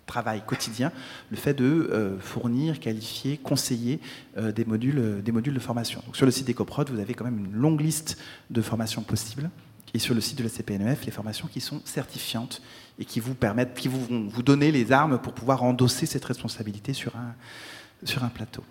[0.06, 0.92] travail quotidien
[1.32, 4.00] le fait de fournir, qualifier, conseiller
[4.38, 6.04] des, modules, des modules de formation.
[6.12, 8.18] Sur le site d'EcoProd, vous avez quand même une longue liste
[8.50, 9.50] de formations possibles
[9.94, 12.62] et sur le site de la CPNEF les formations qui sont certifiantes
[13.00, 16.26] et qui vous permettent, qui vous vont vous donner les armes pour pouvoir endosser cette
[16.26, 18.64] responsabilité sur un plateau.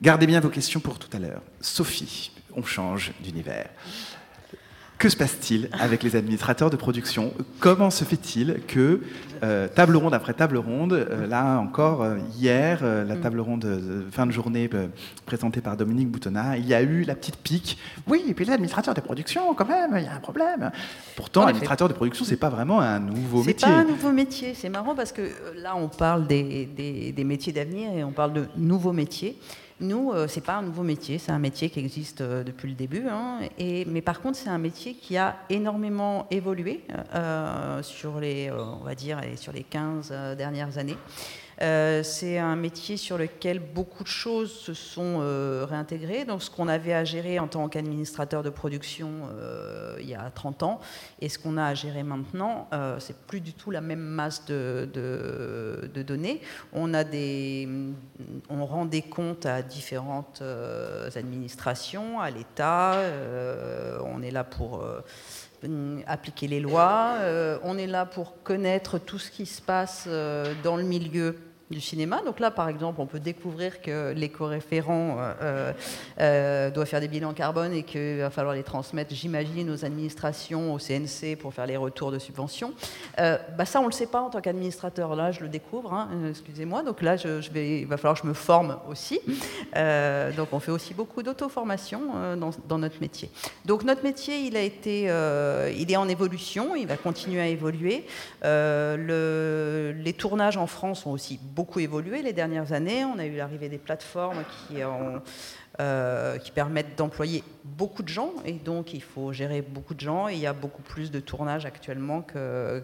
[0.00, 1.42] Gardez bien vos questions pour tout à l'heure.
[1.60, 3.68] Sophie, on change d'univers.
[4.98, 7.32] Que se passe-t-il avec les administrateurs de production?
[7.60, 9.00] Comment se fait-il que
[9.44, 14.06] euh, table ronde après table ronde, euh, là encore euh, hier, la table ronde de
[14.10, 14.68] fin de journée
[15.24, 17.78] présentée par Dominique Boutonnat, il y a eu la petite pique.
[18.08, 20.72] Oui, et puis l'administrateur de production, quand même, il y a un problème.
[21.14, 23.54] Pourtant, l'administrateur de production, c'est pas vraiment un nouveau métier.
[23.56, 24.54] C'est pas un nouveau métier.
[24.54, 25.22] C'est marrant parce que
[25.62, 29.38] là, on parle des, des, des métiers d'avenir et on parle de nouveaux métiers.
[29.80, 32.74] Nous, euh, c'est pas un nouveau métier, c'est un métier qui existe euh, depuis le
[32.74, 33.06] début.
[33.08, 36.82] Hein, et, mais par contre, c'est un métier qui a énormément évolué
[37.14, 38.80] euh, sur les, on
[39.36, 40.96] sur les 15 dernières années.
[41.60, 45.18] C'est un métier sur lequel beaucoup de choses se sont
[45.68, 46.24] réintégrées.
[46.24, 49.10] Donc ce qu'on avait à gérer en tant qu'administrateur de production
[49.98, 50.80] il y a 30 ans
[51.20, 52.68] et ce qu'on a à gérer maintenant,
[52.98, 54.88] c'est plus du tout la même masse de,
[56.06, 56.40] données.
[56.72, 56.92] On,
[58.64, 60.42] rend des comptes à différentes
[61.14, 63.00] administrations, à l'État.
[64.04, 64.84] on est là pour
[66.06, 67.16] appliquer les lois.
[67.20, 71.36] Euh, on est là pour connaître tout ce qui se passe euh, dans le milieu
[71.70, 72.22] du cinéma.
[72.24, 75.72] Donc là, par exemple, on peut découvrir que l'éco-référent euh, euh,
[76.20, 80.72] euh, doit faire des bilans carbone et qu'il va falloir les transmettre, j'imagine, aux administrations,
[80.72, 82.72] au CNC pour faire les retours de subventions.
[83.16, 85.14] bah ça, on ne le sait pas en tant qu'administrateur.
[85.14, 86.82] Là, je le découvre, hein, excusez-moi.
[86.82, 89.20] Donc là, je, vais, il va falloir que je me forme aussi.
[89.74, 92.00] donc on fait aussi beaucoup d'auto-formation
[92.36, 93.30] dans, notre métier.
[93.66, 95.02] Donc notre métier, il, a été,
[95.76, 98.06] il est en évolution, il va continuer à évoluer.
[98.42, 101.38] Le, les tournages en France ont aussi
[101.78, 103.04] évolué les dernières années.
[103.04, 104.76] On a eu l'arrivée des plateformes qui,
[105.80, 110.28] euh, qui permettent d'employer beaucoup de gens et donc il faut gérer beaucoup de gens
[110.28, 112.82] et il y a beaucoup plus de tournages actuellement que,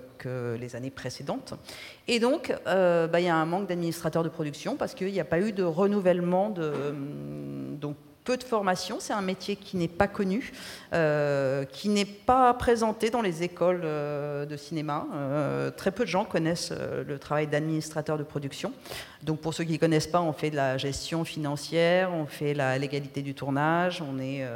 [0.59, 1.55] les années précédentes.
[2.09, 5.21] Et donc euh, bah, il y a un manque d'administrateurs de production parce qu'il n'y
[5.21, 6.73] a pas eu de renouvellement de...
[7.81, 8.97] Donc, peu de formation.
[9.01, 10.53] C'est un métier qui n'est pas connu,
[10.93, 15.07] euh, qui n'est pas présenté dans les écoles euh, de cinéma.
[15.15, 18.73] Euh, très peu de gens connaissent le travail d'administrateur de production.
[19.23, 22.55] Donc pour ceux qui ne connaissent pas, on fait de la gestion financière, on fait
[22.55, 24.47] la légalité du tournage, on, est,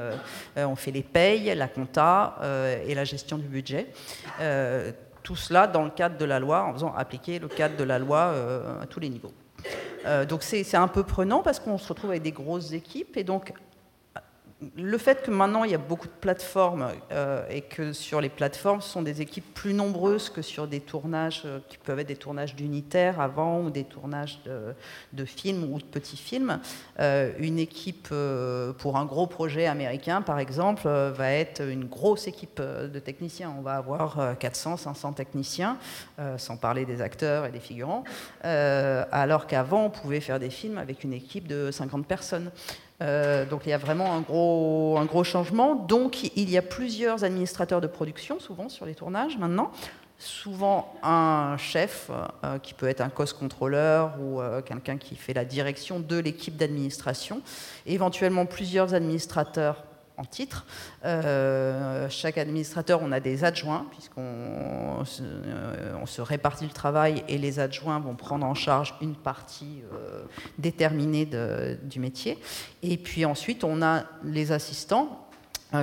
[0.57, 2.39] on fait les payes, la compta
[2.87, 3.89] et la gestion du budget
[5.25, 7.99] tout cela dans le cadre de la loi, en faisant appliquer le cadre de la
[7.99, 8.33] loi
[8.81, 9.33] à tous les niveaux.
[10.07, 13.25] Euh, donc c'est un peu prenant parce qu'on se retrouve avec des grosses équipes et
[13.25, 13.53] donc
[14.77, 18.29] le fait que maintenant il y a beaucoup de plateformes euh, et que sur les
[18.29, 22.09] plateformes ce sont des équipes plus nombreuses que sur des tournages euh, qui peuvent être
[22.09, 26.59] des tournages d'unitaires avant ou des tournages de, films ou de petits films,
[26.99, 28.09] euh, une équipe
[28.79, 33.55] pour un gros projet américain par exemple va être une grosse équipe de techniciens.
[33.57, 35.79] On va avoir 400, 500 techniciens,
[36.37, 38.05] sans parler des acteurs et des figurants,
[38.43, 42.51] alors qu'avant on pouvait faire des films avec une équipe de 50 personnes.
[43.01, 45.75] Euh, donc il y a vraiment un gros, un gros changement.
[45.75, 49.71] Donc il y a plusieurs administrateurs de production, souvent sur les tournages maintenant.
[50.21, 52.11] Souvent un chef,
[52.43, 56.19] euh, qui peut être un cost controller ou euh, quelqu'un qui fait la direction de
[56.19, 57.41] l'équipe d'administration.
[57.87, 59.85] Éventuellement plusieurs administrateurs
[60.19, 60.67] en titre.
[61.05, 67.61] Euh, chaque administrateur, on a des adjoints, puisqu'on euh, se répartit le travail et les
[67.61, 70.25] adjoints vont prendre en charge une partie euh,
[70.59, 71.29] déterminée
[71.85, 72.39] du métier.
[72.83, 75.25] Et puis ensuite, on a les assistants,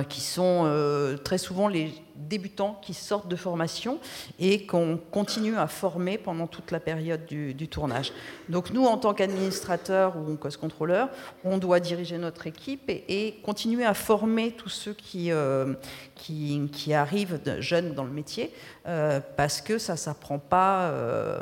[0.08, 3.98] qui sont très souvent les débutants qui sortent de formation
[4.38, 8.12] et qu'on continue à former pendant toute la période du, tournage.
[8.48, 11.08] Donc nous, en tant qu'administrateurs ou cost contrôleurs,
[11.44, 15.74] on doit diriger notre équipe et, continuer à former tous ceux qui, euh,
[16.14, 18.52] qui, arrivent jeunes dans le métier,
[18.86, 20.90] euh, parce que ça ne s'apprend pas.
[20.90, 21.40] Euh,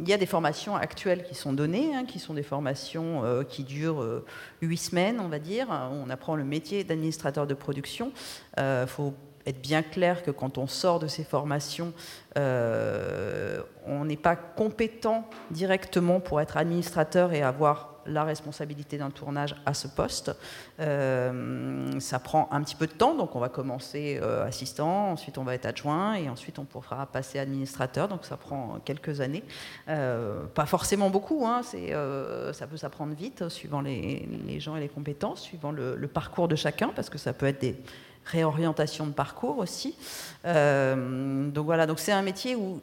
[0.00, 3.64] il y a des formations actuelles qui sont données, hein, qui sont des formations qui
[3.64, 4.22] durent
[4.60, 5.68] huit semaines, on va dire.
[5.92, 8.12] On apprend le métier d'administrateur de production.
[8.56, 9.14] Il faut
[9.48, 11.92] être bien clair que quand on sort de ces formations,
[12.36, 19.54] euh, on n'est pas compétent directement pour être administrateur et avoir la responsabilité d'un tournage
[19.66, 20.34] à ce poste.
[20.80, 25.38] Euh, ça prend un petit peu de temps, donc on va commencer euh, assistant, ensuite
[25.38, 29.44] on va être adjoint et ensuite on pourra passer administrateur, donc ça prend quelques années.
[29.86, 35.72] pas forcément beaucoup, hein, ça peut s'apprendre vite suivant les, gens et les compétences, suivant
[35.72, 37.76] le parcours de chacun, parce que ça peut être des
[38.28, 39.96] réorientation de parcours aussi.
[40.44, 42.80] Euh, donc voilà, donc c'est un métier où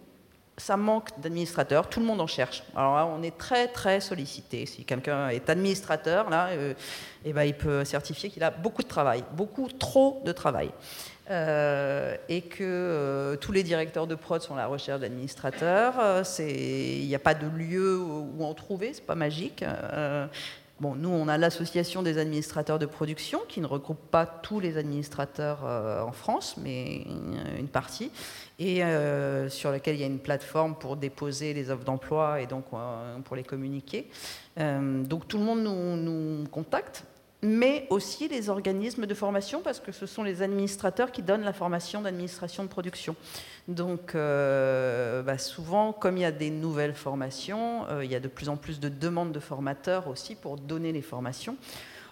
[0.58, 2.63] ça manque d'administrateurs, tout le monde en cherche.
[2.76, 4.65] Alors là, on est très très sollicité.
[4.65, 6.74] Si quelqu'un est administrateur, là, euh,
[7.26, 10.72] eh ben, il peut certifier qu'il a beaucoup de travail, beaucoup trop de travail.
[11.32, 16.24] Euh, et que tous les directeurs de prod sont à la recherche d'administrateurs.
[16.39, 19.65] Il n'y a pas de lieu où en trouver, c'est pas magique.
[20.82, 24.76] Bon, nous, on a l'association des administrateurs de production qui ne regroupe pas tous les
[24.78, 27.06] administrateurs euh, en France, mais
[27.58, 28.12] une, partie,
[28.60, 32.46] et euh, sur laquelle il y a une plateforme pour déposer les offres d'emploi et
[32.46, 34.10] donc euh, pour les communiquer.
[34.58, 37.06] donc tout le monde nous, nous contacte
[37.41, 41.54] mais aussi les organismes de formation, parce que ce sont les administrateurs qui donnent la
[41.54, 43.15] formation d'administration de production.
[43.67, 48.19] Donc euh, bah, souvent, comme il y a des nouvelles formations, euh, il y a
[48.19, 51.58] de plus en plus de demandes de formateurs aussi pour donner les formations.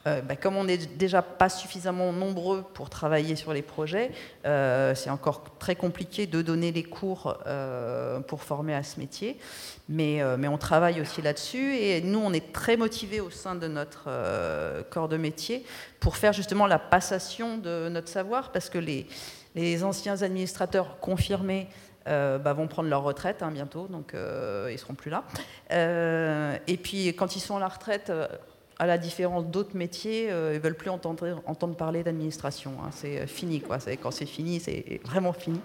[0.06, 4.12] Euh, bah, comme on n'est déjà pas suffisamment nombreux pour travailler sur les projets,
[4.46, 9.38] euh, c'est encore très compliqué de donner les cours euh, pour former à ce métier.
[9.88, 14.10] Mais, on travaille aussi là-dessus et nous, on est très motivés au sein de notre
[14.90, 15.66] corps de métier
[16.00, 21.68] pour faire justement la passation de notre savoir parce que les, anciens administrateurs confirmés
[22.06, 25.24] bah, vont prendre leur retraite hein, bientôt, donc ils ils seront plus là.
[26.68, 28.12] et puis quand ils sont à la retraite,
[28.80, 32.74] à la différence d'autres métiers, euh, ils ne veulent plus entendre, entendre parler d'administration.
[32.84, 32.90] Hein.
[32.92, 33.78] C'est euh, fini, quoi.
[34.02, 35.60] Quand c'est fini, c'est vraiment fini.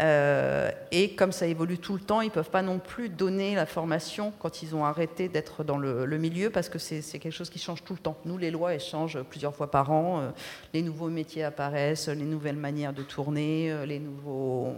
[0.00, 3.54] Euh, et comme ça évolue tout le temps, ils ne peuvent pas non plus donner
[3.54, 7.50] la formation quand ils ont arrêté d'être dans le, milieu, parce que c'est quelque chose
[7.50, 8.16] qui change tout le temps.
[8.24, 10.32] Nous, les lois, elles changent plusieurs fois par an.
[10.74, 14.74] les nouveaux métiers apparaissent, les nouvelles manières de tourner, les, nouveaux,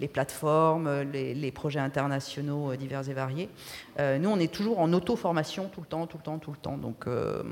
[0.00, 3.48] les plateformes, les projets internationaux divers et variés.
[4.18, 6.76] Nous, on est toujours en auto-formation tout le temps, tout le temps, tout le temps.
[6.76, 7.42] Donc, euh,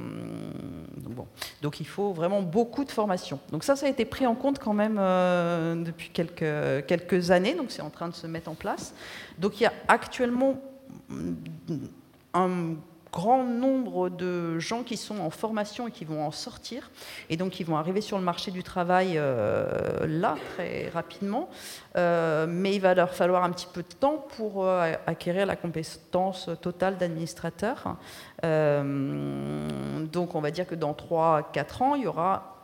[1.63, 3.39] donc, il faut vraiment beaucoup de formation.
[3.51, 7.71] Donc ça, ça a été pris en compte quand même euh, depuis quelques années, donc
[7.71, 8.95] c'est en train de se mettre en place.
[9.39, 10.61] Donc il y a actuellement
[12.35, 12.75] un
[13.13, 16.91] grand nombre de gens qui sont en formation et qui vont en sortir,
[17.31, 21.49] et donc qui vont arriver sur le marché du travail euh, là très rapidement,
[21.97, 25.57] euh, mais il va leur falloir un petit peu de temps pour euh, acquérir la
[25.57, 27.97] compétence totale d'administrateur.
[28.43, 32.58] donc on va dire que dans 3-4 ans, il y aura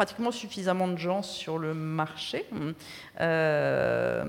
[0.00, 2.46] pratiquement suffisamment de gens sur le marché,
[3.20, 4.24] euh,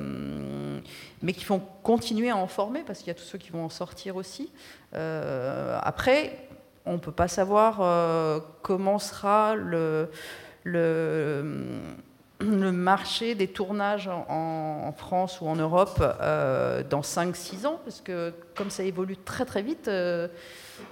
[1.21, 3.63] mais qui vont continuer à en former parce qu'il y a tous ceux qui vont
[3.63, 4.51] en sortir aussi.
[4.93, 6.45] Euh, après,
[6.85, 10.11] on ne peut pas savoir euh, comment sera le,
[10.65, 11.69] le,
[12.41, 18.69] le, marché des tournages en, France ou en Europe dans 5-6 ans, parce que comme
[18.69, 19.89] ça évolue très très vite,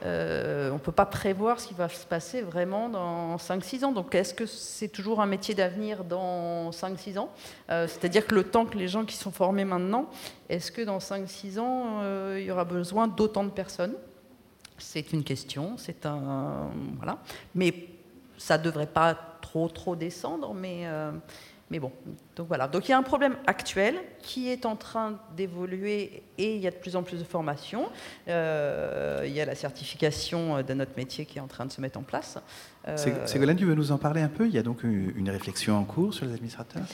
[0.04, 3.92] euh, on ne peut pas prévoir ce qui va se passer vraiment dans 5-6 ans.
[3.92, 7.30] Donc est-ce que c'est toujours un métier d'avenir dans 5-6 ans?
[7.70, 10.10] Euh, C'est-à-dire que le temps que les gens qui sont formés maintenant,
[10.48, 13.96] est-ce que dans 5-6 ans, euh, il y aura besoin d'autant de personnes?
[14.78, 16.70] C'est une question, c'est un...
[16.98, 17.18] Voilà.
[17.54, 17.74] Mais
[18.38, 19.18] ça ne devrait pas
[19.50, 20.86] trop, trop descendre, mais...
[21.72, 21.92] Mais bon,
[22.36, 22.68] donc voilà.
[22.68, 26.68] Donc il y a un problème actuel qui est en train d'évoluer et il y
[26.68, 27.90] a de plus en plus de formations.
[28.28, 31.80] Euh, il y a la certification de notre métier qui est en train de se
[31.80, 32.40] mettre en place.
[32.88, 34.48] Euh, Ségolène, tu veux nous en parler un peu?
[34.48, 36.88] Il y a donc une réflexion en cours sur les administrateurs?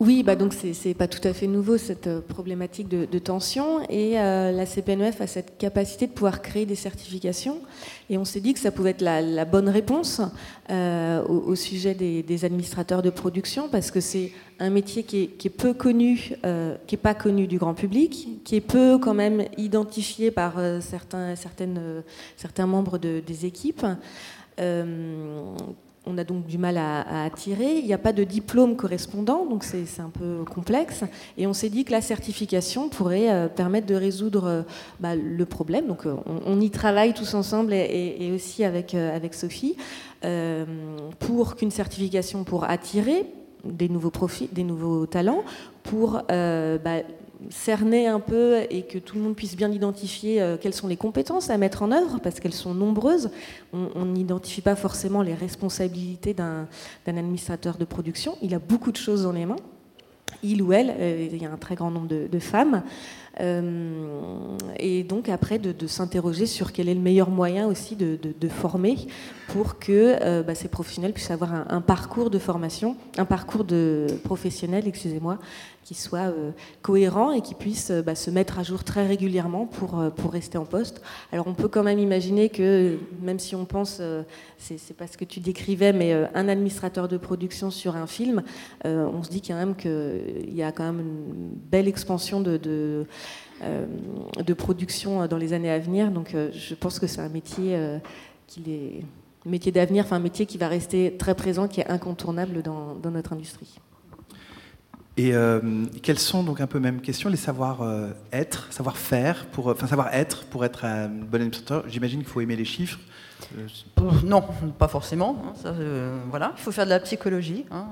[0.00, 3.80] Oui, bah donc c'est pas tout à fait nouveau cette euh, problématique de, tension.
[3.90, 7.60] Et euh, la CPNF a cette capacité de pouvoir créer des certifications.
[8.08, 10.20] Et on s'est dit que ça pouvait être la, bonne réponse
[10.70, 14.30] euh, au, sujet des, administrateurs de production parce que c'est
[14.60, 16.32] un métier qui est, peu connu,
[16.86, 21.34] qui est pas connu du grand public, qui est peu quand même identifié par certains,
[22.66, 23.84] membres de, des équipes
[26.08, 27.78] on a donc du mal à, attirer.
[27.78, 31.04] Il n'y a pas de diplôme correspondant, donc c'est un peu complexe.
[31.36, 34.62] Et on s'est dit que la certification pourrait euh, permettre de résoudre euh,
[35.00, 35.86] bah, le problème.
[35.86, 36.14] Donc euh,
[36.46, 38.96] on, y travaille tous ensemble et, aussi avec,
[39.32, 39.76] Sophie
[41.18, 43.26] pour qu'une certification pour attirer
[43.64, 45.44] des nouveaux profits, des nouveaux talents,
[45.82, 47.02] pour bah,
[47.50, 50.96] cerner un peu et que tout le monde puisse bien identifier euh, quelles sont les
[50.96, 53.30] compétences à mettre en œuvre, parce qu'elles sont nombreuses.
[53.72, 56.66] On n'identifie pas forcément les responsabilités d'un
[57.06, 58.36] administrateur de production.
[58.42, 59.56] Il a beaucoup de choses dans les mains.
[60.42, 62.82] Il ou elle, euh, il y a un très grand nombre de, femmes.
[63.40, 68.96] Euh, et donc après de, s'interroger sur quel est le meilleur moyen aussi de, former
[69.48, 74.86] pour que bah, ces professionnels puissent avoir un, parcours de formation, un parcours de professionnel,
[74.86, 75.38] excusez-moi,
[75.88, 76.50] qui soit euh,
[76.82, 80.32] cohérent et qui puisse euh, bah, se mettre à jour très régulièrement pour, euh, pour
[80.32, 81.00] rester en poste.
[81.32, 84.02] Alors on peut quand même imaginer que, même si on pense,
[84.58, 88.42] c'est pas ce que tu décrivais, mais un administrateur de production sur un film,
[88.84, 93.06] on se dit quand même qu'il y a quand même une belle expansion de,
[93.60, 96.10] de, production dans les années à venir.
[96.10, 97.78] Donc je pense que c'est un métier
[98.46, 99.04] qui est
[99.48, 103.32] métier d'avenir, enfin un métier qui va rester très présent, qui est incontournable dans, notre
[103.32, 103.78] industrie.
[105.16, 109.72] Et euh, quelles sont donc un peu même question les savoir-être, euh, savoir-faire, pour, euh,
[109.72, 113.00] enfin savoir-être pour être un bon administrateur J'imagine qu'il faut aimer les chiffres.
[114.24, 114.42] Non,
[114.78, 115.54] pas forcément.
[115.64, 115.72] Hein,
[116.30, 117.66] voilà, il faut faire de la psychologie.
[117.70, 117.86] Hein,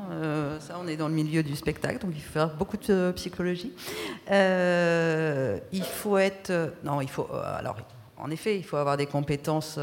[0.61, 3.72] ça, on est dans le milieu du spectacle, donc il faut faire beaucoup de psychologie.
[4.30, 7.76] il faut être, non, il faut, alors
[8.18, 9.78] en effet, il faut avoir des compétences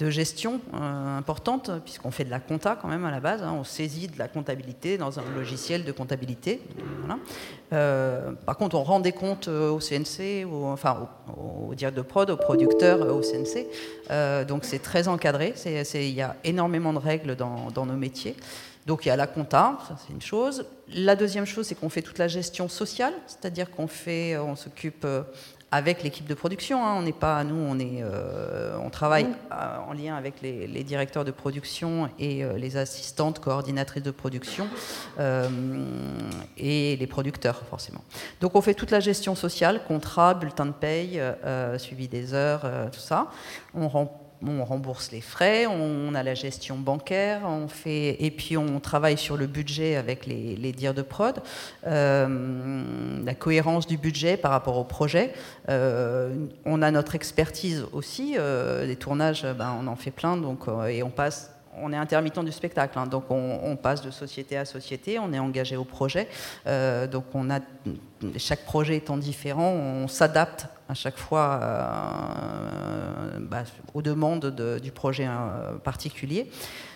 [0.00, 3.42] de gestion euh, importante, puisqu'on fait de la compta quand même à la base.
[3.42, 3.54] Hein.
[3.58, 6.62] on saisit de la comptabilité dans un logiciel de comptabilité.
[7.72, 12.30] Euh, par contre, on rend des comptes euh, au CNC, enfin au, au de prod,
[12.30, 14.46] aux producteurs au CNC.
[14.46, 15.54] donc c'est très encadré.
[15.66, 18.36] Il y a énormément de règles dans, dans nos métiers.
[18.86, 20.64] Donc il y a la compta, ça c'est une chose.
[20.94, 25.06] La deuxième chose, c'est qu'on fait toute la gestion sociale, c'est-à-dire qu'on fait, on s'occupe
[25.72, 26.84] avec l'équipe de production.
[26.84, 26.94] Hein.
[26.98, 31.24] On n'est pas, nous, on est, euh, on travaille euh, en lien avec les, directeurs
[31.24, 34.66] de production et euh, les assistantes coordinatrices de production
[36.56, 38.02] et les producteurs forcément.
[38.40, 41.20] Donc on fait toute la gestion sociale, contrat, bulletin de paye,
[41.78, 43.28] suivi des heures, tout ça.
[43.74, 48.56] On rend on rembourse les frais, on a la gestion bancaire, on fait, et puis
[48.56, 51.40] on travaille sur le budget avec les, les dires de prod,
[51.86, 52.82] euh,
[53.24, 55.32] la cohérence du budget par rapport au projet.
[55.68, 60.66] Euh, on a notre expertise aussi, euh, les tournages, ben, on en fait plein, donc,
[60.88, 63.06] et on passe on est intermittent du spectacle, hein.
[63.06, 66.28] donc on, passe de société à société, on est engagé au projet,
[66.66, 67.60] donc on a
[68.36, 73.62] chaque projet étant différent, on s'adapte à chaque fois euh, bah,
[73.94, 74.46] aux demandes
[74.82, 76.50] du projet euh, particulier.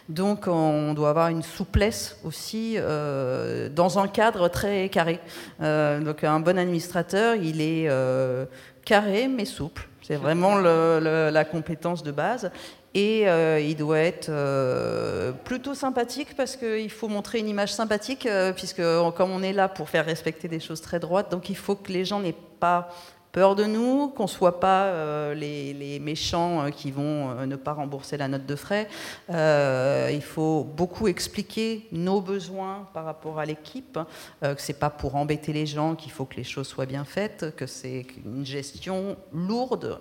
[0.08, 5.18] Donc on doit avoir une souplesse aussi euh, dans un cadre très carré.
[5.60, 7.88] donc un bon administrateur, il est
[8.84, 9.88] carré mais souple.
[10.02, 12.50] C'est vraiment la compétence de base.
[12.94, 14.30] Et il doit être
[15.44, 18.82] plutôt sympathique parce qu'il faut montrer une image sympathique, puisque
[19.16, 21.90] comme on est là pour faire respecter des choses très droites, donc il faut que
[21.90, 22.88] les gens n'aient pas
[23.34, 27.56] peur de nous, qu'on ne soit pas euh, les, méchants euh, qui vont euh, ne
[27.56, 28.88] pas rembourser la note de frais.
[29.28, 33.98] il faut beaucoup expliquer nos besoins par rapport à l'équipe,
[34.40, 37.04] que ce n'est pas pour embêter les gens qu'il faut que les choses soient bien
[37.04, 39.98] faites, que c'est une gestion lourde.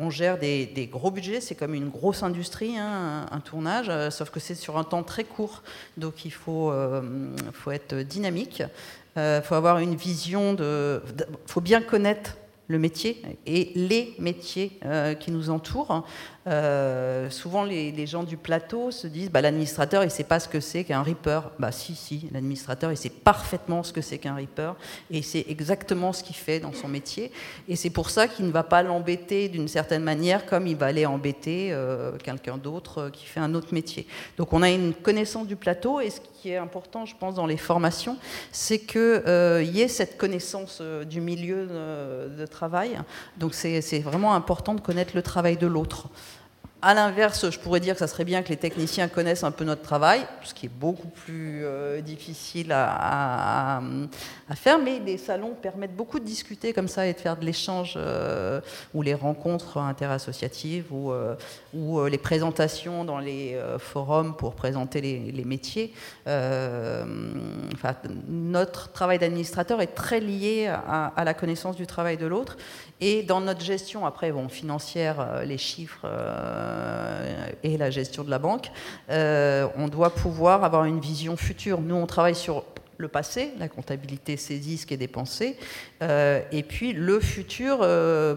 [0.00, 4.40] on gère des, gros budgets, c'est comme une grosse industrie, hein, un, tournage, sauf que
[4.40, 5.62] c'est sur un temps très court.
[5.96, 6.72] Donc il faut,
[7.52, 8.62] faut être dynamique.
[9.16, 11.02] Il faut avoir une vision de.
[11.18, 12.36] Il faut bien connaître
[12.68, 16.04] le métier et les métiers euh, qui nous entourent.
[16.46, 20.48] Euh, souvent, les, gens du plateau se disent bah, l'administrateur, il ne sait pas ce
[20.48, 21.50] que c'est qu'un Reaper.
[21.58, 24.76] Bah, si, si, l'administrateur, il sait parfaitement ce que c'est qu'un Reaper
[25.10, 27.32] et c'est exactement ce qu'il fait dans son métier.
[27.68, 30.86] Et c'est pour ça qu'il ne va pas l'embêter d'une certaine manière comme il va
[30.86, 34.06] aller embêter euh, quelqu'un d'autre qui fait un autre métier.
[34.36, 37.46] Donc, on a une connaissance du plateau et ce qui est important, je pense, dans
[37.46, 38.16] les formations,
[38.52, 42.57] c'est qu'il y ait cette connaissance du milieu de travail.
[43.36, 46.08] Donc, c'est vraiment important de connaître le travail de l'autre.
[46.80, 49.64] À l'inverse, je pourrais dire que ça serait bien que les techniciens connaissent un peu
[49.64, 53.80] notre travail, ce qui est beaucoup plus euh, difficile à,
[54.54, 57.94] faire, mais les salons permettent beaucoup de discuter comme ça et de faire de l'échange
[57.96, 58.60] euh,
[58.94, 61.34] ou les rencontres interassociatives ou, euh,
[62.08, 65.92] les présentations dans les forums pour présenter les, métiers.
[68.28, 72.56] notre travail d'administrateur est très lié à, la connaissance du travail de l'autre
[73.00, 78.40] et dans notre gestion, après, bon, financière, les chiffres euh, et la gestion de la
[78.40, 78.72] banque,
[79.10, 81.80] euh, on doit pouvoir avoir une vision future.
[81.80, 82.64] Nous, on travaille sur
[82.98, 85.56] le passé, la comptabilité saisie ce qui est dépensé,
[86.02, 87.78] euh, et puis le futur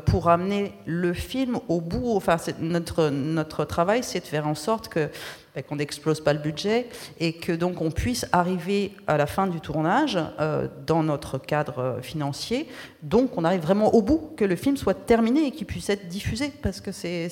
[0.05, 2.16] pour amener le film au bout.
[2.16, 5.09] Enfin, notre, notre travail, c'est de faire en sorte que
[5.53, 6.88] ben, qu'on n'explose pas le budget
[7.20, 11.99] et que donc on puisse arriver à la fin du tournage euh, dans notre cadre
[12.01, 12.70] financier.
[13.03, 16.07] Donc on arrive vraiment au bout, que le film soit terminé et qu'il puisse être
[16.07, 16.53] diffusé.
[16.62, 17.30] Parce que c'est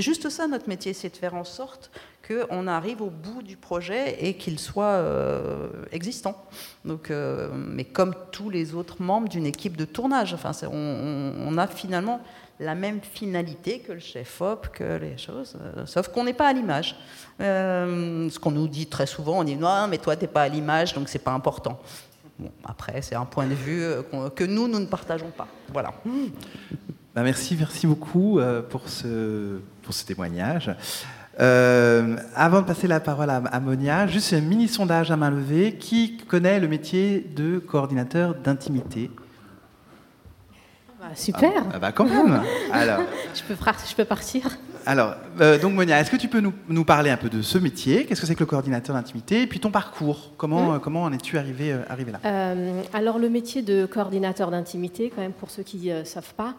[0.00, 1.90] juste ça notre métier, c'est de faire en sorte
[2.26, 6.44] qu'on arrive au bout du projet et qu'il soit euh, existant.
[6.84, 11.66] Donc, euh, mais comme tous les autres membres d'une équipe de tournage, enfin, on, a
[11.66, 12.20] finalement
[12.58, 16.52] la même finalité que le chef-op, que les choses, euh, sauf qu'on n'est pas à
[16.52, 16.96] l'image.
[17.38, 20.48] Ce qu'on nous dit très souvent, on dit non, mais toi, tu n'es pas à
[20.48, 21.78] l'image, donc c'est pas important.
[22.38, 23.84] Bon, après, c'est un point de vue
[24.34, 25.46] que nous, nous ne partageons pas.
[25.72, 25.92] Voilà.
[27.14, 30.70] Bah, merci, merci beaucoup pour ce, pour ce témoignage.
[31.38, 35.76] Avant de passer la parole à, à Monia, juste un mini sondage à main levée.
[35.78, 39.10] Qui connaît le métier de coordinateur d'intimité?
[41.02, 41.64] Ah, super.
[41.72, 42.42] Ah, bah quand même.
[42.72, 43.00] Alors.
[43.34, 43.54] je, peux
[43.88, 44.58] je peux partir.
[44.88, 47.58] Alors, euh, donc Monia, est-ce que tu peux nous, nous parler un peu de ce
[47.58, 48.06] métier?
[48.06, 49.42] Qu'est-ce que c'est que le coordinateur d'intimité?
[49.42, 52.20] Et puis ton parcours Comment, euh, comment en es-tu arrivé, euh, arrivé là?
[52.92, 56.54] Alors le métier de coordinateur d'intimité, quand même pour ceux qui ne savent pas,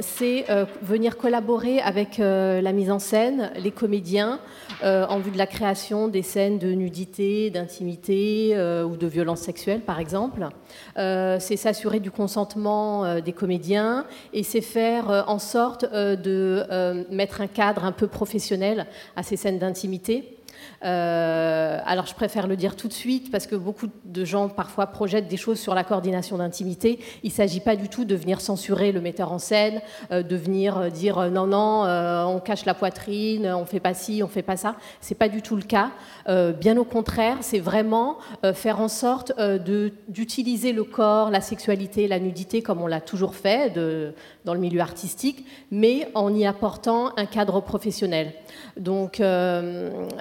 [0.00, 0.44] c'est
[0.82, 4.38] venir collaborer avec la mise en scène, les comédiens,
[4.82, 9.98] en vue de la création des scènes de nudité, d'intimité ou de violence sexuelle par
[9.98, 10.46] exemple.
[10.96, 16.64] C'est s'assurer du consentement des comédiens et c'est faire en sorte de
[17.10, 20.38] mettre un cadre un peu professionnel à ces scènes d'intimité.
[20.84, 24.86] Euh, alors je préfère le dire tout de suite parce que beaucoup de gens parfois
[24.86, 26.98] projettent des choses sur la coordination d'intimité.
[27.22, 29.80] Il ne s'agit pas du tout de venir censurer le metteur en scène,
[30.12, 31.84] euh, de venir euh, dire non, non,
[32.28, 34.76] on cache la poitrine, on fait pas ci, on fait pas ça.
[35.00, 35.90] C'est pas du tout le cas.
[36.60, 38.18] Bien au contraire, c'est vraiment
[38.54, 39.32] faire en sorte
[40.08, 43.72] d'utiliser le corps, la sexualité, la nudité comme on l'a toujours fait
[44.44, 48.32] dans le milieu artistique, mais en y apportant un cadre professionnel.
[48.76, 49.22] Donc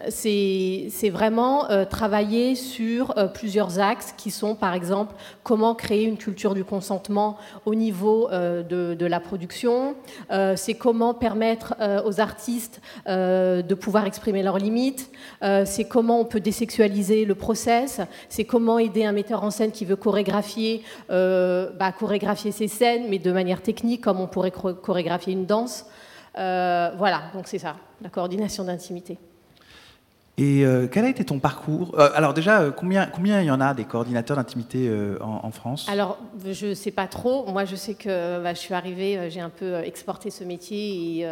[0.09, 0.52] c'est
[0.89, 6.17] c'est vraiment euh, travailler sur euh, plusieurs axes qui sont par exemple comment créer une
[6.17, 9.95] culture du consentement au niveau euh, de, la production,
[10.55, 11.75] c'est comment permettre
[12.05, 17.99] aux artistes de pouvoir exprimer leurs limites, c'est comment on peut désexualiser le process,
[18.29, 23.19] c'est comment aider un metteur en scène qui veut chorégraphier, bah, chorégraphier ses scènes, mais
[23.19, 25.85] de manière technique comme on pourrait choré- chorégraphier une danse.
[26.35, 29.17] Voilà, donc c'est ça, la coordination d'intimité.
[30.39, 31.93] Et euh, quel a été ton parcours?
[31.99, 34.89] Euh, Alors déjà, euh, combien, combien il y en a des coordinateurs d'intimité
[35.21, 35.87] en, France?
[35.89, 37.45] Alors, je ne sais pas trop.
[37.51, 41.27] Moi, je sais que bah, je suis arrivée, j'ai un peu exporté ce métier et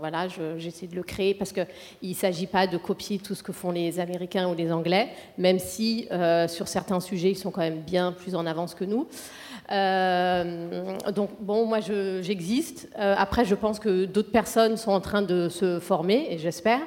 [0.00, 1.66] voilà, je- j'essaie de le créer parce qu'il
[2.02, 5.60] ne s'agit pas de copier tout ce que font les Américains ou les Anglais, même
[5.60, 6.08] si
[6.48, 9.06] sur certains sujets, ils sont quand même bien plus en avance que nous.
[9.70, 12.88] Euh, donc, bon, moi, je- j'existe.
[12.98, 16.80] Euh, après, je pense que d'autres personnes sont en train de se former, et j'espère.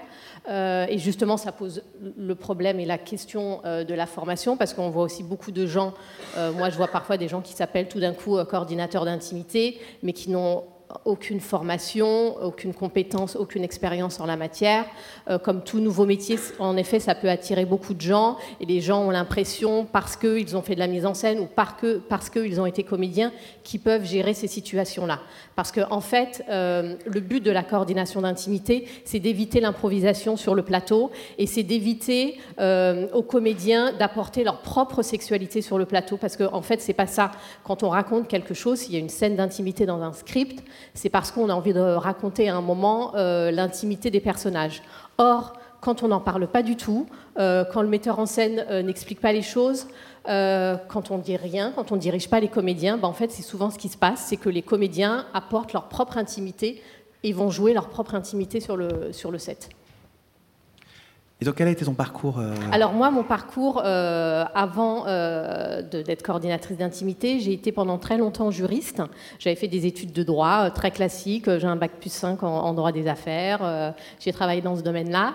[0.49, 1.84] Euh, et justement, ça pose
[2.17, 5.93] le problème et la question de la formation, parce qu'on voit aussi beaucoup de gens,
[6.57, 10.29] moi je vois parfois des gens qui s'appellent tout d'un coup coordinateurs d'intimité, mais qui
[10.29, 10.63] n'ont
[11.06, 14.86] aucune formation, aucune compétence, aucune expérience en la matière.
[15.30, 18.82] Euh, comme tout nouveau métier, en effet, ça peut attirer beaucoup de gens, et les
[18.82, 22.62] gens ont l'impression, parce qu'ils ont fait de la mise en scène ou parce qu'ils
[22.62, 23.32] ont été comédiens,
[23.64, 25.20] qu'ils peuvent gérer ces situations-là.
[25.56, 30.56] Parce qu'en en fait, euh, le but de la coordination d'intimité, c'est d'éviter l'improvisation sur
[30.56, 36.18] le plateau et c'est d'éviter euh, aux comédiens d'apporter leur propre sexualité sur le plateau.
[36.18, 37.32] Parce qu'en en fait, c'est pas ça.
[37.64, 41.09] Quand on raconte quelque chose, s'il y a une scène d'intimité dans un script, c'est
[41.09, 44.81] parce qu'on a envie de raconter à un moment euh, l'intimité des personnages.
[45.17, 47.07] Or, quand on n'en parle pas du tout,
[47.38, 49.88] euh, quand le metteur en scène euh, n'explique pas les choses,
[50.25, 53.41] quand on dit rien, quand on ne dirige pas les comédiens, ben, en fait, c'est
[53.41, 56.81] souvent ce qui se passe, c'est que les comédiens apportent leur propre intimité
[57.23, 59.67] et vont jouer leur propre intimité sur le, sur le set.
[61.44, 65.82] Et donc quel a été ton parcours euh, Alors moi, mon parcours, euh, avant euh,
[65.82, 69.02] d'être coordinatrice d'intimité, j'ai été pendant très longtemps juriste.
[69.39, 71.54] J'avais fait des études de droit très classiques.
[71.58, 73.94] J'ai un bac plus 5 en, droit des affaires.
[74.22, 75.34] J'ai travaillé dans ce domaine-là.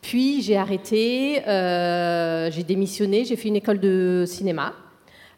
[0.00, 4.72] Puis j'ai arrêté, j'ai démissionné, j'ai fait une école de cinéma.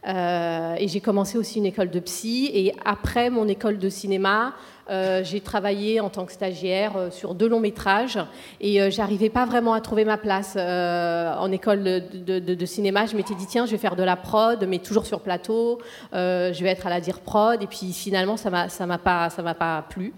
[0.07, 2.49] Et j'ai commencé aussi une école de psy.
[2.55, 4.55] Et après mon école de cinéma,
[4.91, 8.19] euh, j'ai travaillé en tant que stagiaire euh, sur deux longs métrages.
[8.61, 13.07] Et euh, j'arrivais pas vraiment à trouver ma place en école de, cinéma.
[13.07, 15.79] Je m'étais dit, tiens, je vais faire de la prod, mais toujours sur plateau.
[16.13, 17.63] Je vais être à la dire prod.
[17.63, 20.13] Et puis finalement, ça m'a m'a pas, ça m'a pas plu.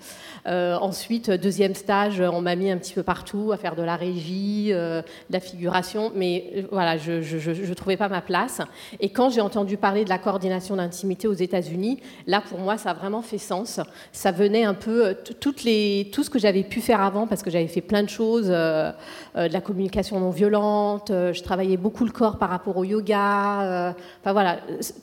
[0.47, 4.69] Ensuite, deuxième stage, on m'a mis un petit peu partout à faire de la régie,
[4.71, 6.13] de la figuration.
[6.15, 8.61] Mais voilà, je ne trouvais pas ma place.
[9.01, 12.91] Et quand j'ai entendu parler de la coordination d'intimité aux États-Unis, là, pour moi, ça
[12.91, 13.81] a vraiment fait sens.
[14.13, 17.67] Ça venait un peu euh, tout ce que j'avais pu faire avant, parce que j'avais
[17.67, 18.93] fait plein de choses, euh,
[19.37, 23.95] euh, de la communication non violente, je travaillais beaucoup le corps par rapport au yoga.
[24.21, 24.59] Enfin voilà,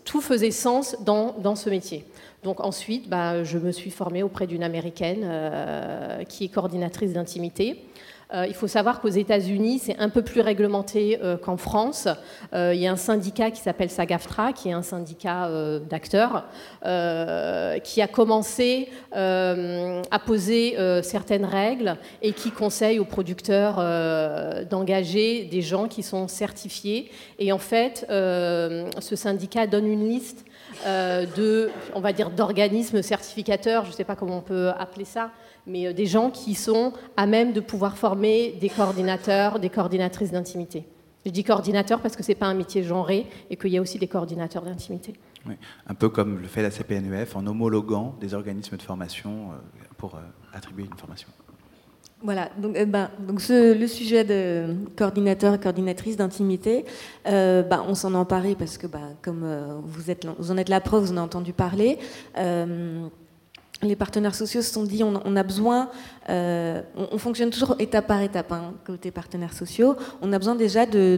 [0.06, 2.06] tout faisait sens dans, dans ce métier.
[2.44, 5.28] Donc ensuite, bah, je me suis formée auprès d'une américaine
[6.30, 7.84] qui est coordinatrice d'intimité.
[8.34, 12.08] Euh, il faut savoir qu'aux États-Unis, c'est un peu plus réglementé euh, qu'en France.
[12.54, 15.50] Euh, il y a un syndicat qui s'appelle SAGAFTRA, qui est un syndicat
[15.90, 16.46] d'acteurs,
[17.84, 23.76] qui a commencé à poser certaines règles et qui conseille aux producteurs
[24.70, 27.12] d'engager des gens qui sont certifiés.
[27.40, 30.46] Et en fait, ce syndicat donne une liste
[30.86, 35.32] de, on va dire, d'organismes certificateurs, je ne sais pas comment on peut appeler ça,
[35.68, 40.32] mais euh, des gens qui sont à même de pouvoir former des coordinateurs, des coordinatrices
[40.32, 40.86] d'intimité.
[41.26, 43.82] Je dis coordinateur parce que ce n'est pas un métier genré et qu'il y a
[43.82, 45.14] aussi des coordinateurs d'intimité.
[45.46, 45.56] oui,
[45.88, 50.16] Un peu comme le fait la CPNEF en homologuant des organismes de formation euh, pour
[50.16, 50.20] euh,
[50.54, 51.28] attribuer une formation.
[52.24, 56.86] Voilà, donc, euh, ben, donc le sujet de coordinateur et coordinatrice d'intimité,
[57.28, 60.58] euh, ben, on s'en est emparé parce que, ben, comme euh, vous, êtes, vous en
[60.58, 61.98] êtes la preuve, vous en avez entendu parler.
[63.82, 65.90] Les partenaires sociaux se sont dit on, on a besoin,
[66.28, 71.18] on, fonctionne toujours étape par étape, hein, côté partenaires sociaux, on a besoin déjà de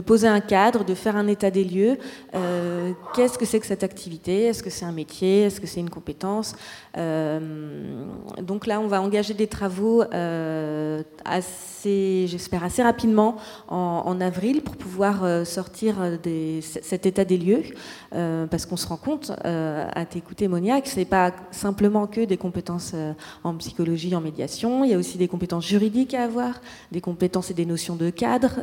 [0.00, 1.98] poser un cadre, de faire un état des lieux.
[2.34, 4.44] Euh, qu'est-ce que c'est que cette activité?
[4.46, 5.42] Est-ce que c'est un métier?
[5.42, 6.56] Est-ce que c'est une compétence?
[6.96, 8.04] Euh,
[8.42, 13.36] Donc là, on va engager des travaux euh, assez, j'espère, assez rapidement
[13.68, 17.62] en, avril pour pouvoir sortir des, cet état des lieux,
[18.10, 22.94] parce qu'on se rend compte, à t'écouter Monia, que c'est pas simplement que des compétences
[23.42, 24.84] en psychologie, en médiation.
[24.84, 26.60] Il y a aussi des compétences juridiques à avoir,
[26.92, 28.60] des compétences et des notions de cadre.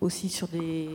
[0.00, 0.88] Aussi sur des,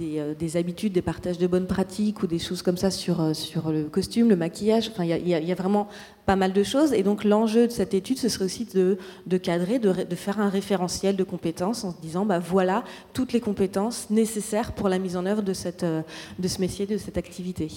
[0.00, 3.34] euh, des, habitudes, des partages de bonnes pratiques ou des choses comme ça sur, euh,
[3.34, 4.88] sur le costume, le maquillage.
[4.88, 5.88] Enfin, il y, a vraiment
[6.26, 6.92] pas mal de choses.
[6.92, 11.16] Et donc l'enjeu de cette étude, ce serait aussi de, cadrer, de, faire un référentiel
[11.16, 15.26] de compétences en se disant, bah, voilà toutes les compétences nécessaires pour la mise en
[15.26, 15.52] œuvre de,
[15.82, 16.02] euh,
[16.42, 17.68] ce métier, de cette activité.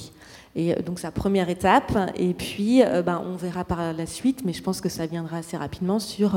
[0.56, 4.64] Et donc sa première étape, et puis ben, on verra par la suite, mais je
[4.64, 6.36] pense que ça viendra assez rapidement sur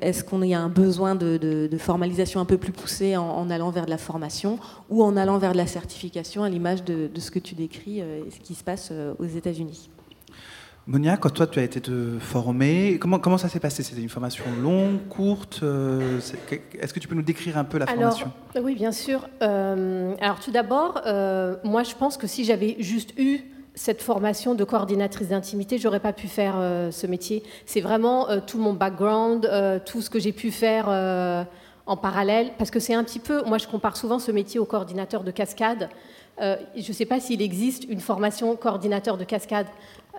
[0.00, 3.86] est-ce qu'on a un besoin de, formalisation un peu plus poussée en, en, allant vers
[3.86, 4.60] de la formation
[4.90, 8.30] ou en allant vers de la certification à l'image de, ce que tu décris et
[8.30, 9.90] ce qui se passe aux États-Unis.
[10.88, 13.82] Monia, quand toi tu as été te former, comment, comment ça s'est passé?
[13.82, 16.20] C'était une formation longue, courte euh,
[16.80, 18.30] Est-ce que tu peux nous décrire un peu la formation?
[18.62, 19.28] Oui, bien sûr.
[19.42, 23.40] Euh, alors tout d'abord, euh, moi je pense que si j'avais juste eu
[23.74, 26.54] cette formation de coordinatrice d'intimité, j'aurais pas pu faire
[26.92, 27.42] ce métier.
[27.66, 29.50] C'est vraiment tout mon background,
[29.84, 33.58] tout ce que j'ai pu faire en parallèle, parce que c'est un petit peu, moi
[33.58, 35.90] je compare souvent ce métier au coordinateur de cascade.
[36.40, 39.66] je ne sais pas s'il existe une formation coordinateur de cascade.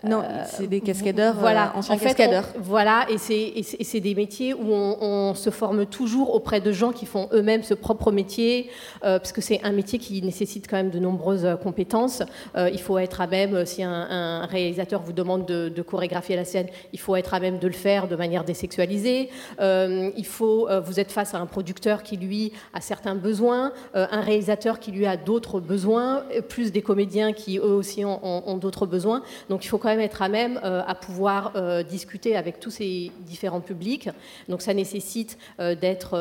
[0.03, 2.45] Non, euh, c'est des cascadeurs, euh, voilà, en fait, cascadeurs.
[2.59, 7.27] voilà, et c'est des métiers où on, se forme toujours auprès de gens qui font
[7.33, 8.69] eux-mêmes ce propre métier,
[9.03, 12.23] euh, parce que c'est un métier qui nécessite quand même de nombreuses compétences.
[12.55, 16.99] il faut être à même, si un, réalisateur vous demande de, chorégraphier la scène, il
[16.99, 19.29] faut être à même de le faire de manière désexualisée.
[19.59, 24.79] il faut, vous êtes face à un producteur qui lui a certains besoins, un réalisateur
[24.79, 29.21] qui lui a d'autres besoins, plus des comédiens qui eux aussi ont, ont d'autres besoins.
[29.49, 33.61] Donc il faut être à même euh, à pouvoir euh, discuter avec tous ces différents
[33.61, 34.09] publics.
[34.49, 36.17] Donc ça nécessite euh, d'être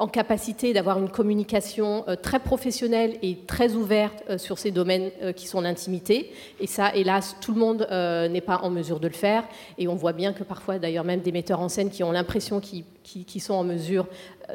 [0.00, 5.60] en capacité d'avoir une communication très professionnelle et très ouverte sur ces domaines qui sont
[5.60, 6.32] l'intimité.
[6.60, 7.88] Et ça, hélas, tout le monde
[8.30, 9.44] n'est pas en mesure de le faire.
[9.78, 12.60] Et on voit bien que parfois, d'ailleurs, même des metteurs en scène qui ont l'impression
[12.60, 14.08] qu'ils sont en mesure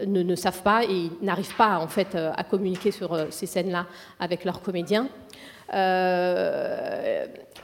[0.05, 3.87] ne, ne, savent pas et n'arrivent pas en fait à communiquer sur ces scènes-là
[4.19, 5.07] avec leurs comédiens.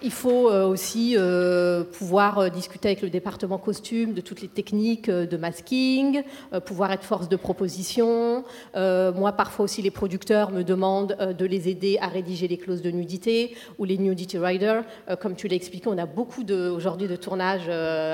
[0.01, 5.09] Il faut euh, aussi euh, pouvoir discuter avec le département costume de toutes les techniques
[5.09, 6.23] de masking,
[6.65, 8.43] pouvoir être force de proposition.
[8.75, 12.91] moi, parfois aussi, les producteurs me demandent de les aider à rédiger les clauses de
[12.91, 14.83] nudité ou les nudity riders.
[15.19, 17.69] comme tu l'as expliqué, on a beaucoup aujourd'hui de tournages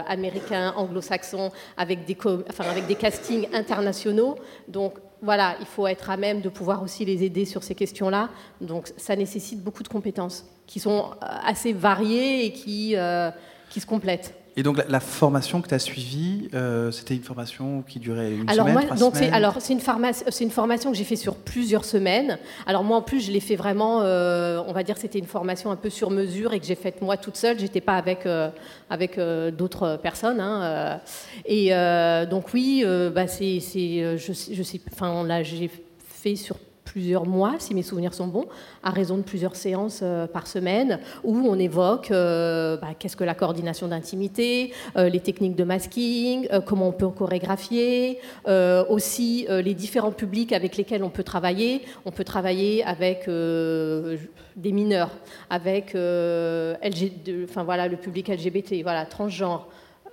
[0.08, 2.18] américains, anglo-saxons, avec des,
[2.60, 4.36] avec des castings internationaux.
[4.68, 4.96] Donc,
[5.26, 8.30] voilà, il faut être à même de pouvoir aussi les aider sur ces questions-là.
[8.62, 13.32] Donc ça nécessite beaucoup de compétences qui sont euh, assez variées et qui, euh,
[13.70, 14.36] qui se complètent.
[14.58, 18.50] Et donc la, formation que tu as suivie, euh, c'était une formation qui durait une
[18.50, 19.82] alors semaine, moi, donc Alors c'est une,
[20.42, 22.38] une, formation que j'ai fait sur plusieurs semaines.
[22.66, 25.72] Alors moi en plus je l'ai fait vraiment, euh, on va dire c'était une formation
[25.72, 27.60] un peu sur mesure et que j'ai faite moi toute seule.
[27.60, 28.50] J'étais pas avec euh,
[28.90, 29.20] avec
[29.58, 30.40] d'autres personnes.
[30.40, 31.02] Hein,
[31.46, 31.72] et
[32.30, 36.56] donc oui, bah, c'est, je, je sais, enfin là j'ai fait sur
[36.96, 38.46] plusieurs mois, si mes souvenirs sont bons,
[38.82, 43.26] à raison de plusieurs séances euh, par semaine, où on évoque euh, bah, qu'est-ce que
[43.26, 48.20] la coordination d'intimité, euh, les techniques de masking, comment on peut chorégraphier,
[48.90, 51.82] aussi les différents publics avec lesquels on peut travailler.
[52.06, 55.12] On peut travailler avec des mineurs,
[55.50, 59.68] avec enfin, voilà, le public LGBT, voilà, transgenre.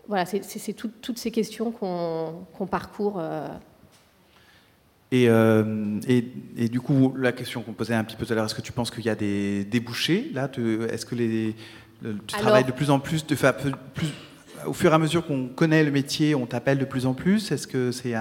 [0.09, 3.21] Voilà, c'est toutes ces questions qu'on parcourt.
[5.13, 6.25] Euh, et,
[6.57, 8.63] et, du coup, la question qu'on posait un petit peu tout à l'heure, est-ce que
[8.63, 10.51] tu penses qu'il y a des débouchés là
[10.91, 11.55] Est-ce que les,
[12.03, 14.09] tu travailles de plus en plus, de, plus,
[14.67, 17.53] au fur et à mesure qu'on connaît le métier, on t'appelle de plus en plus
[17.53, 18.15] Est-ce que, c'est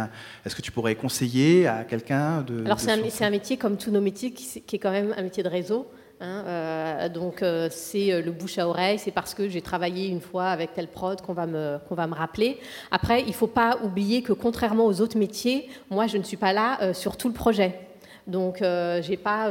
[0.46, 2.66] est-ce que tu pourrais conseiller à quelqu'un de...
[2.66, 5.24] Alors c'est un, un, métier comme tous nos métiers qui, qui est quand même un
[5.24, 5.88] métier de réseau.
[6.22, 10.08] Hein, euh, donc euh, c'est euh, le bouche à oreille, c'est parce que j'ai travaillé
[10.08, 12.60] une fois avec tel prod qu'on va me, va me rappeler.
[12.92, 16.38] Après, il ne faut pas oublier que contrairement aux autres métiers, moi je ne suis
[16.38, 17.80] pas là sur tout le projet.
[18.28, 19.50] Donc, je n'ai pas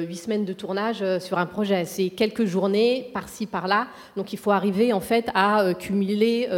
[0.00, 1.84] huit semaines de tournage sur un projet.
[1.84, 3.88] C'est quelques journées par-ci, par-là.
[4.16, 6.48] Donc, il faut arriver en fait à cumuler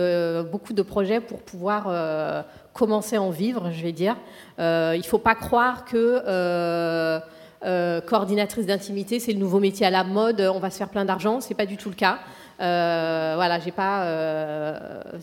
[0.52, 2.44] beaucoup de projets pour pouvoir
[2.74, 4.16] commencer à en vivre, je vais dire.
[4.58, 7.18] il ne faut pas croire que
[7.62, 11.40] coordinatrice d'intimité, c'est le nouveau métier à la mode, on va se faire plein d'argent.
[11.40, 12.18] Ce n'est pas du tout le cas.
[12.60, 14.78] Euh, voilà, j'ai pas euh,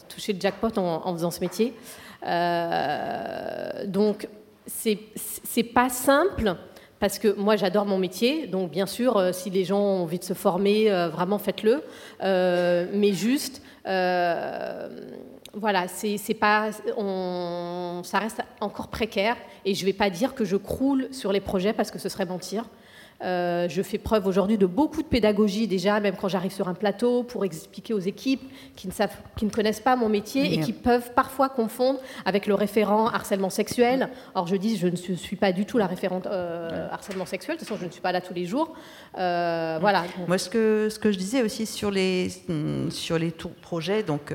[0.08, 1.74] touché le jackpot en, faisant ce métier.
[2.26, 4.28] Euh, donc,
[4.66, 6.56] c'est pas simple
[7.00, 10.24] parce que moi j'adore mon métier, donc bien sûr, si les gens ont envie de
[10.24, 11.84] se former, vraiment faites-le.
[12.22, 13.62] mais juste,
[15.56, 21.08] voilà, c'est pas, ça reste encore précaire et je vais pas dire que je croule
[21.12, 22.66] sur les projets parce que ce serait mentir.
[23.24, 26.74] Euh, je fais preuve aujourd'hui de beaucoup de pédagogie déjà, même quand j'arrive sur un
[26.74, 28.42] plateau, pour expliquer aux équipes
[28.76, 32.46] qui ne, savent, qui ne connaissent pas mon métier et qui peuvent parfois confondre avec
[32.46, 34.10] le référent harcèlement sexuel.
[34.34, 37.60] Or, je dis, je ne suis pas du tout la référente euh, harcèlement sexuel, de
[37.60, 38.74] toute façon, je ne suis pas là tous les jours.
[39.18, 40.04] Euh, voilà.
[40.28, 42.30] Moi, ce que, ce que je disais aussi sur les,
[42.90, 44.34] sur les tours projets, donc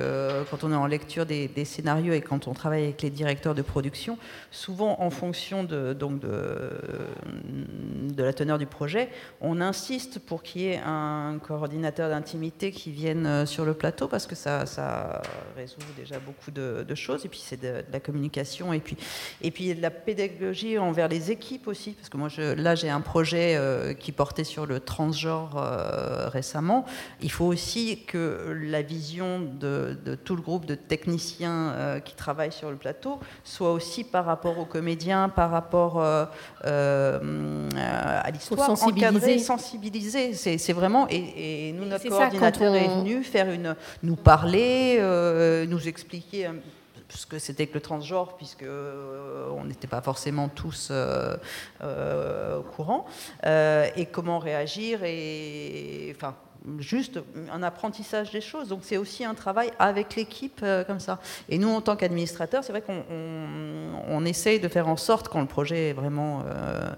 [0.50, 3.54] quand on est en lecture des, des, scénarios et quand on travaille avec les directeurs
[3.54, 4.16] de production,
[4.50, 6.70] souvent en fonction de, donc de,
[8.14, 9.10] de la teneur du projet,
[9.42, 14.08] on insiste pour qu'il y ait un coordinateur d'intimité qui vienne euh, sur le plateau
[14.08, 14.64] parce que ça,
[15.56, 17.24] résout déjà beaucoup de, choses.
[17.24, 18.96] Et puis c'est de, la communication et puis,
[19.42, 21.92] et puis de la pédagogie envers les équipes aussi.
[21.92, 26.28] Parce que moi, je, là, j'ai un projet euh, qui portait sur le transgenre euh,
[26.28, 26.84] récemment.
[27.20, 32.70] Il faut aussi que la vision de, tout le groupe de techniciens qui travaillent sur
[32.70, 36.30] le plateau soit aussi par rapport aux comédiens, par rapport à
[38.32, 39.38] l'histoire sensibiliser.
[39.38, 40.34] sensibiliser.
[40.34, 41.06] C'est vraiment.
[41.08, 46.48] Et, nous, notre coordinateur est venu faire une, nous parler, euh, nous expliquer
[47.08, 52.62] ce que c'était que le transgenre, puisque euh, on n'était pas forcément tous euh, au
[52.62, 53.06] courant,
[53.44, 56.36] et comment réagir, et enfin
[56.78, 58.68] juste un apprentissage des choses.
[58.68, 61.18] Donc c'est aussi un travail avec l'équipe comme ça.
[61.48, 63.02] Et nous, en tant qu'administrateurs, c'est vrai qu'on
[64.08, 66.90] on, essaye de faire en sorte, quand le projet est vraiment euh,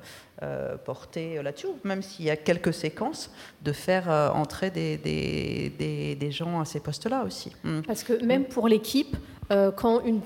[0.85, 3.31] porter là-dessus, même s'il y a quelques séquences,
[3.63, 7.53] de faire euh, entrer des, des, des, gens à ces postes-là aussi.
[7.65, 7.81] Mm.
[7.87, 9.17] Parce que même pour l'équipe,
[9.51, 10.21] euh, quand une,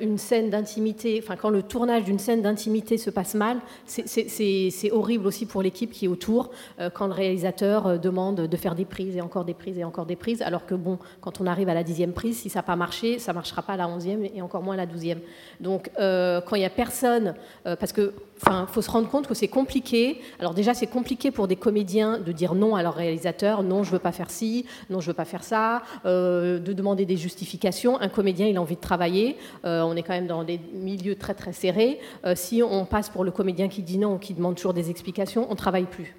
[0.00, 5.26] une scène d'intimité, enfin quand le tournage d'une scène d'intimité se passe mal, c'est horrible
[5.26, 6.50] aussi pour l'équipe qui est autour,
[6.94, 10.16] quand le réalisateur demande de faire des prises et encore des prises et encore des
[10.16, 12.76] prises, alors que bon, quand on arrive à la dixième prise, si ça n'a pas
[12.76, 15.20] marché, ça ne marchera pas à la onzième et encore moins à la douzième.
[15.60, 18.12] Donc quand il n'y a personne, parce que
[18.42, 20.20] Enfin, faut se rendre compte que c'est compliqué.
[20.40, 23.90] Alors déjà, c'est compliqué pour des comédiens de dire non à leur réalisateur, non, je
[23.92, 28.00] veux pas faire ci, non, je veux pas faire ça, euh, de demander des justifications.
[28.00, 29.36] Un comédien, il a envie de travailler.
[29.64, 32.00] Euh, on est quand même dans des milieux très très serrés.
[32.26, 34.90] Euh, si on passe pour le comédien qui dit non ou qui demande toujours des
[34.90, 36.14] explications, on travaille plus.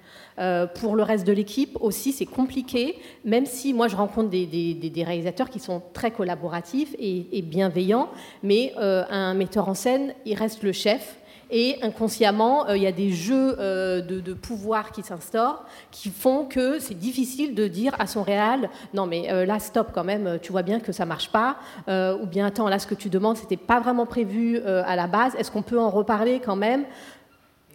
[0.80, 5.48] pour le reste de l'équipe aussi, c'est compliqué, même si moi je rencontre des, réalisateurs
[5.48, 8.10] qui sont très collaboratifs et, et bienveillants,
[8.42, 11.16] mais un metteur en scène, il reste le chef.
[11.50, 16.44] Et inconsciemment, euh, il y a des jeux euh, de, pouvoir qui s'instaurent qui font
[16.44, 20.38] que c'est difficile de dire à son réal non mais euh, là stop quand même,
[20.42, 21.56] tu vois bien que ça marche pas,
[21.88, 25.34] ou bien attends là ce que tu demandes c'était pas vraiment prévu à la base,
[25.36, 26.84] est-ce qu'on peut en reparler quand même?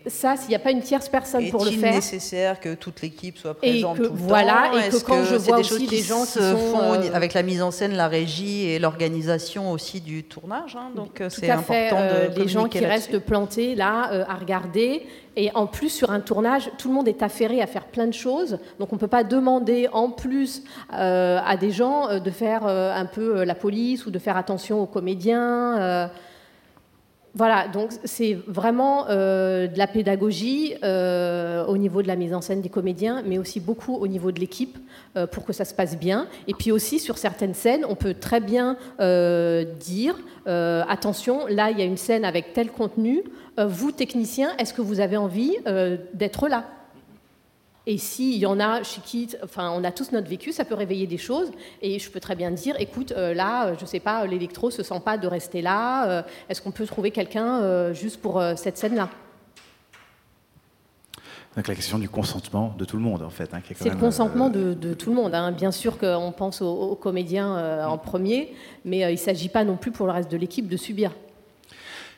[0.07, 1.89] Ça, s'il n'y a pas une tierce personne pour le faire.
[1.89, 5.03] Est-il nécessaire que toute l'équipe soit présente et que, tout le voilà, temps Et que
[5.03, 7.93] quand je vois aussi des gens qui se font euh, avec la mise en scène,
[7.93, 10.75] la régie et l'organisation aussi du tournage.
[10.75, 15.05] Hein, donc euh, c'est important euh, de des gens qui restent plantés là à regarder.
[15.37, 18.13] Et en plus, sur un tournage, tout le monde est affairé à faire plein de
[18.13, 18.59] choses.
[18.79, 23.43] Donc on ne peut pas demander en plus à des gens de faire un peu
[23.43, 26.09] la police ou de faire attention aux comédiens.
[27.33, 32.41] Voilà, donc c'est vraiment euh, de la pédagogie euh, au niveau de la mise en
[32.41, 34.77] scène des comédiens, mais aussi beaucoup au niveau de l'équipe
[35.15, 36.27] euh, pour que ça se passe bien.
[36.47, 38.75] Et puis aussi sur certaines scènes, on peut très bien
[39.79, 40.15] dire
[40.45, 43.23] attention, là il y a une scène avec tel contenu.
[43.57, 45.55] vous technicien, est-ce que vous avez envie
[46.13, 46.65] d'être là?
[47.87, 50.75] Et s'il y en a chez qui, enfin, on a tous notre vécu, ça peut
[50.75, 51.51] réveiller des choses.
[51.81, 54.69] Et je peux très bien dire, écoute, euh, là, euh, je ne sais pas, l'électro
[54.69, 56.07] se sent pas de rester là.
[56.07, 59.09] Euh, est-ce qu'on peut trouver quelqu'un juste pour cette scène-là?
[61.55, 63.53] Donc la question du consentement de tout le monde, en fait.
[63.53, 65.33] Hein, c'est le consentement de, tout le monde.
[65.33, 65.51] Hein.
[65.51, 68.53] Bien sûr qu'on pense aux, comédiens en premier,
[68.85, 71.11] mais il ne s'agit pas non plus pour le reste de l'équipe de subir.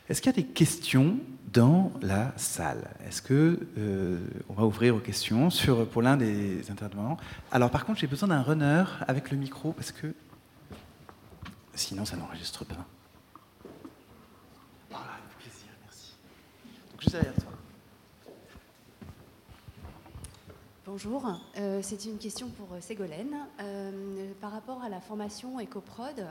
[0.08, 1.16] Est-ce qu'il y a des questions
[1.54, 2.90] dans la salle.
[3.06, 5.48] Est-ce que euh, on va ouvrir aux questions
[5.92, 7.16] pour l'un des intervenants?
[7.52, 10.12] Alors par contre, j'ai besoin d'un runner avec le micro parce que
[11.74, 12.84] sinon ça n'enregistre pas.
[14.90, 16.16] Voilà, avec plaisir, merci.
[16.90, 17.52] Donc juste derrière toi.
[20.86, 23.36] Bonjour, euh, c'est une question pour euh, Ségolène.
[24.40, 26.26] Par rapport à la formation EcoProd,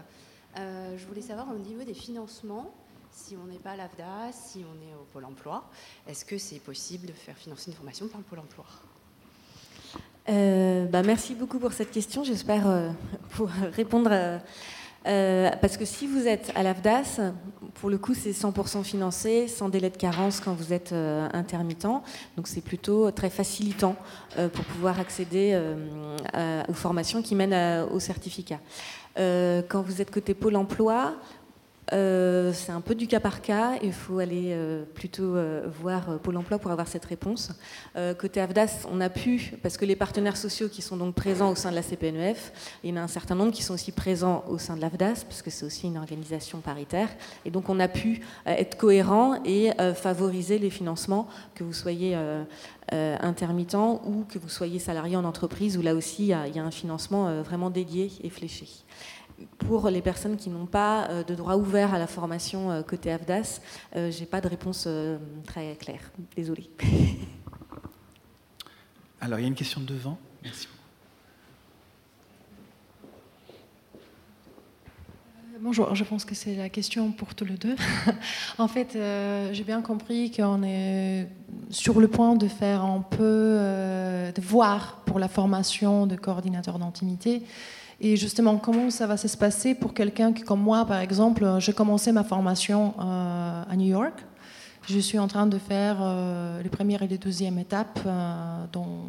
[0.58, 2.74] je voulais savoir au niveau des financements,
[3.14, 5.70] si on n'est pas à l'AFDA, si on est au Pôle emploi,
[6.08, 8.66] est-ce que c'est possible de faire financer une formation par le Pôle emploi?
[10.30, 12.24] Euh, bah, merci beaucoup pour cette question.
[12.24, 12.90] J'espère euh,
[13.30, 14.10] pouvoir répondre.
[15.06, 17.34] Euh, parce que si vous êtes à l'AFDAS,
[17.76, 21.88] pour le coup, c'est 100% financé, sans délai de carence quand vous êtes intermittent.
[22.36, 23.98] Donc c'est plutôt très facilitant
[24.54, 25.62] pour pouvoir accéder
[26.70, 28.60] aux formations qui mènent au certificat.
[29.18, 31.16] quand vous êtes côté Pôle emploi,
[31.92, 33.74] euh, c'est un peu du cas par cas.
[33.82, 37.52] Il faut aller euh, plutôt euh, voir Pôle emploi pour avoir cette réponse.
[38.18, 41.56] côté AFDAS, on a pu, parce que les partenaires sociaux qui sont donc présents au
[41.56, 44.44] sein de la CPNEF, il y en a un certain nombre qui sont aussi présents
[44.48, 47.10] au sein de l'AFDAS, parce que c'est aussi une organisation paritaire.
[47.46, 52.18] Et donc on a pu être cohérent et favoriser les financements, que vous soyez
[52.92, 56.72] intermittent ou que vous soyez salarié en entreprise, où là aussi il y a un
[56.72, 58.68] financement vraiment dédié et fléché
[59.60, 63.12] pour les personnes qui n'ont pas euh, de droit ouvert à la formation euh, côté
[63.12, 63.62] AFDAS,
[63.96, 64.88] euh, je n'ai pas de réponse
[65.46, 66.12] très claire.
[66.36, 66.70] Désolée.
[69.22, 70.18] Alors, il y a une question de devant.
[70.44, 70.80] Merci beaucoup.
[75.62, 77.78] Bonjour, je pense que c'est la question pour tous les deux.
[78.58, 78.98] en fait,
[79.54, 81.30] j'ai bien compris qu'on est
[81.70, 83.56] sur le point de faire un peu,
[84.36, 87.44] de voir pour la formation de coordinateur d'intimité
[88.00, 91.74] et justement, comment ça va se passer pour quelqu'un qui, comme moi, par exemple, j'ai
[91.74, 94.14] commencé ma formation euh, à New York.
[94.90, 99.06] Je suis en train de faire euh, les premières et les deuxièmes étapes euh, dans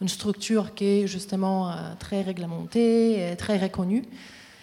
[0.00, 4.04] une structure qui est justement très réglementée et très reconnue.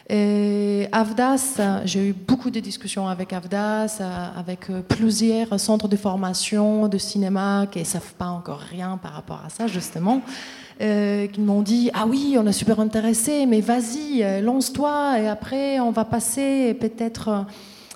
[0.10, 4.02] Et AVDAS, j'ai eu beaucoup de discussions avec AVDAS,
[4.36, 9.42] avec plusieurs centres de formation de cinéma qui ne savent pas encore rien par rapport
[9.46, 10.22] à ça, justement.
[10.82, 15.28] Euh, qui m'ont dit Ah oui, on est super intéressé, mais vas-y, euh, lance-toi, et
[15.28, 17.46] après on va passer peut-être.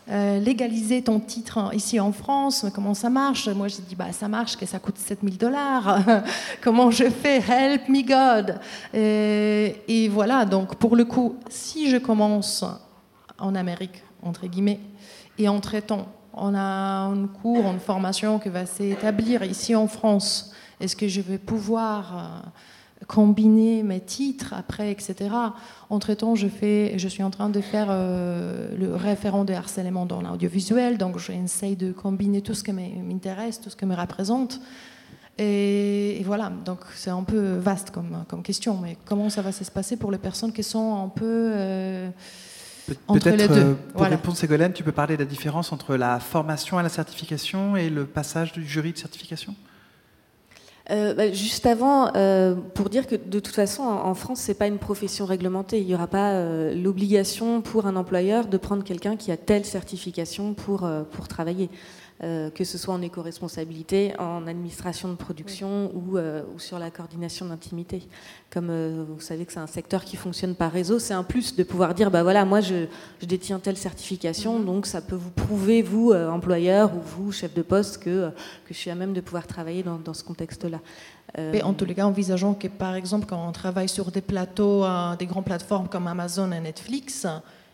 [0.10, 3.50] Euh, légaliser ton titre ici en France, comment ça marche?
[3.50, 6.00] Moi, j'ai dit, bah, ça marche, que ça coûte 7000 dollars.
[6.64, 7.40] comment je fais?
[7.40, 8.58] Help me God.
[8.94, 12.64] Et, et, voilà, donc pour le coup, si je commence
[13.38, 14.80] en Amérique, entre guillemets,
[15.38, 20.54] et en traitant, on a un cours, une formation qui va s'établir ici en France,
[20.80, 22.52] est-ce que je vais pouvoir
[23.06, 25.30] combiner mes titres après, etc.
[25.90, 30.22] Entre-temps, je, fais, je suis en train de faire euh, le référent de harcèlement dans
[30.22, 34.60] l'audiovisuel, donc j'essaye de combiner tout ce qui m'intéresse, tout ce qui me représente.
[35.38, 39.70] Et, voilà, donc c'est un peu vaste comme, comme, question, mais comment ça va se
[39.70, 41.52] passer pour les personnes qui sont un peu...
[41.54, 42.10] Euh,
[43.08, 43.54] entre les deux?
[43.54, 46.90] Euh, pour répondre, Ségolène, tu peux parler de la différence entre la formation à la
[46.90, 49.54] certification et le passage du jury de certification?
[50.90, 54.68] Euh, bah, juste avant, euh, pour dire que de toute façon, en, France, c'est pas
[54.68, 55.80] une profession réglementée.
[55.80, 59.66] Il n'y aura pas euh, l'obligation pour un employeur de prendre quelqu'un qui a telle
[59.66, 60.88] certification pour
[61.28, 61.70] travailler.
[62.24, 66.90] Euh, que ce soit en éco-responsabilité, en administration de production ou, euh, ou, sur la
[66.90, 68.02] coordination d'intimité.
[68.50, 71.56] Comme euh, vous savez que c'est un secteur qui fonctionne par réseau, c'est un plus
[71.56, 72.88] de pouvoir dire, bah voilà, moi je,
[73.22, 74.66] je détiens telle certification, mhm.
[74.66, 78.32] donc ça peut vous prouver, vous, employeur ou vous, chef de poste, que,
[78.66, 80.80] que je suis à même de pouvoir travailler dans, dans ce contexte-là.
[81.38, 84.86] Mais en tous les cas, envisageons que par exemple, quand on travaille sur des plateaux,
[85.20, 87.28] des grandes plateformes comme Amazon et Netflix,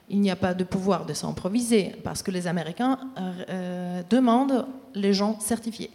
[0.10, 4.66] il n'y a pas de pouvoir de s'improviser parce que les Américains euh, euh, demandent
[4.94, 5.90] les gens certifiés.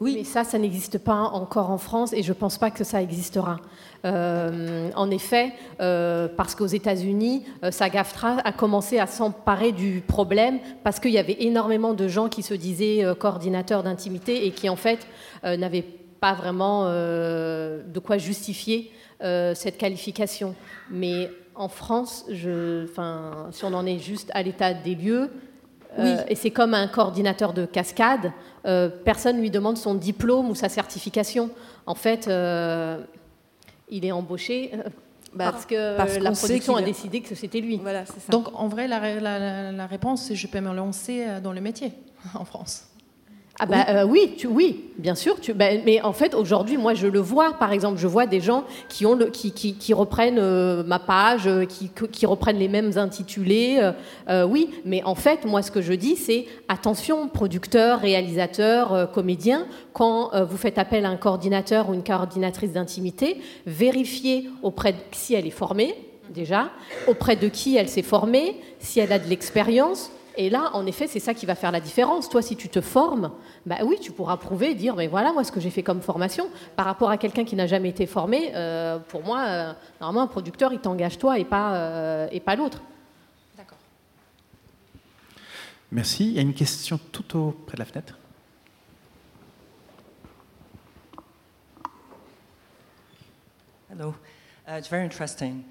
[0.00, 2.84] Oui, mais ça, ça n'existe pas encore en France et je ne pense pas que
[2.84, 3.58] ça existera.
[4.06, 11.10] Euh, en effet, parce qu'aux États-Unis, SAG-AFTRA a commencé à s'emparer du problème parce qu'il
[11.10, 15.06] y avait énormément de gens qui se disaient coordinateurs d'intimité et qui en fait
[15.42, 15.84] n'avaient
[16.18, 18.90] pas vraiment de quoi justifier
[19.20, 20.54] cette qualification.
[20.90, 22.86] Mais en France, je,
[23.52, 25.30] si on en est juste à l'état des lieux,
[25.98, 28.32] euh, et c'est comme un coordinateur de cascade,
[28.66, 31.50] euh, personne ne lui demande son diplôme ou sa certification.
[31.86, 32.98] En fait, euh,
[33.88, 34.70] il est embauché
[35.34, 37.80] bah, parce que la production a décidé que c'était lui.
[38.28, 41.92] Donc en vrai, la, la réponse, c'est je peux me lancer dans le métier
[42.34, 42.89] en France.
[43.62, 43.94] Ah bah, oui.
[43.94, 45.38] Euh, oui, tu, oui, bien sûr.
[45.38, 47.52] Tu, bah, mais en fait, aujourd'hui, moi, je le vois.
[47.52, 50.98] Par exemple, je vois des gens qui, ont le, qui, qui, qui reprennent euh, ma
[50.98, 53.90] page, euh, qui, qui, reprennent les mêmes intitulés.
[54.48, 60.30] oui, mais en fait, moi, ce que je dis, c'est attention, producteur, réalisateur, comédien, quand
[60.44, 65.46] vous faites appel à un coordinateur ou une coordinatrice d'intimité, vérifiez auprès de si elle
[65.46, 65.94] est formée
[66.32, 66.70] déjà,
[67.08, 71.06] auprès de qui elle s'est formée, si elle a de l'expérience, Et là, en effet,
[71.06, 72.28] c'est ça qui va faire la différence.
[72.28, 73.32] Toi, si tu te formes,
[73.66, 76.48] bah oui, tu pourras prouver, dire, mais voilà, moi, ce que j'ai fait comme formation,
[76.76, 80.26] par rapport à quelqu'un qui n'a jamais été formé, euh, pour moi, euh, normalement, un
[80.28, 82.80] producteur, il t'engage toi et pas, euh, et pas l'autre.
[83.56, 83.78] D'accord.
[85.90, 86.28] Merci.
[86.28, 88.16] Il y a une question tout auprès de la fenêtre.
[93.92, 94.14] Hello,
[94.68, 95.62] uh, it's very interesting.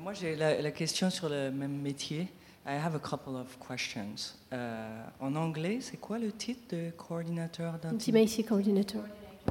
[0.00, 2.28] Moi, j'ai la, la question sur le même métier.
[2.68, 4.34] I have a couple of questions.
[4.52, 9.02] Euh, en anglais, c'est quoi le titre de coordinateur Intimacy Coordinator.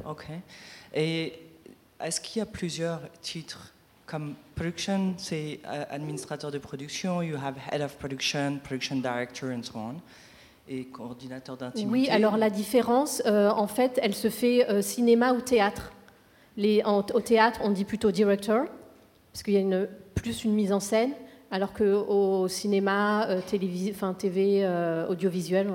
[0.04, 0.26] Ok.
[0.94, 1.32] Et
[1.98, 3.72] est-ce qu'il y a plusieurs titres?
[4.04, 9.62] Comme production, c'est euh, administrateur de production, you have head of production, production director, and
[9.64, 9.94] so on,
[10.68, 11.90] et coordinateur d'intimité.
[11.90, 15.90] Oui, alors la différence, euh, en fait, elle se fait euh, cinéma ou théâtre.
[16.56, 18.66] Les, en- au théâtre, on dit plutôt director,
[19.32, 21.12] parce qu'il y a une, plus une mise en scène,
[21.50, 25.68] alors qu'au cinéma, euh, télévis- enfin, TV, euh, audiovisuel,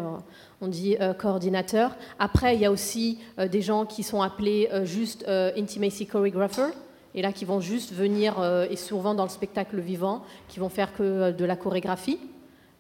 [0.62, 1.96] on, dit euh, coordinateur.
[2.20, 6.72] Après, il y a aussi euh, des gens qui sont appelés juste intimacy choreographer,
[7.16, 8.36] et là qui vont juste venir,
[8.70, 12.20] et souvent dans le spectacle vivant, qui vont faire que de la chorégraphie.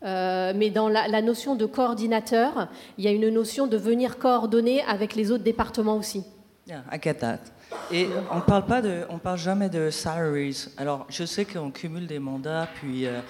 [0.03, 5.15] Mais dans la, notion de coordinateur, il y a une notion de venir coordonner avec
[5.15, 6.23] les autres départements aussi.
[6.67, 7.39] I get that.
[7.91, 8.41] Et on
[9.09, 10.67] on parle jamais de salaries.
[10.77, 13.21] Alors, je sais qu'on cumule des mandats, puis euh,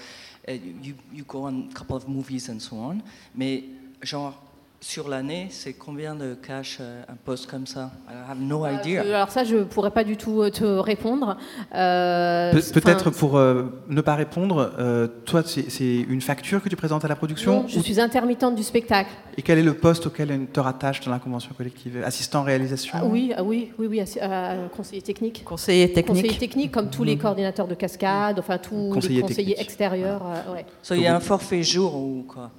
[0.48, 2.98] you, you go on a couple of movies and so on.
[3.36, 3.64] Mais
[4.02, 4.42] genre
[4.84, 7.92] sur l'année, c'est combien de cash euh, un poste comme ça?
[8.10, 9.04] I have no idea.
[9.04, 11.38] Euh, Alors ça, je ne pourrais pas du tout euh, te répondre.
[11.76, 16.76] Euh, Pe- Peut-être pour euh, ne pas répondre, euh, toi, c'est une facture que tu
[16.76, 19.12] présentes à la production non, je ou- suis intermittente du spectacle.
[19.38, 22.02] Et quel est le poste auquel on te rattache dans la convention collective?
[22.04, 25.44] Assistant réalisation Ah oui, ah oui, oui, oui, assi- euh, conseiller technique.
[25.46, 26.08] Conseiller technique.
[26.24, 29.62] Conseiller technique, comme tous les coordinateurs de cascade, enfin tous Conseiller les conseillers technique.
[29.62, 30.24] extérieurs.
[30.26, 30.66] euh, ouais.
[30.82, 32.50] So, il y a un forfait jour ou quoi?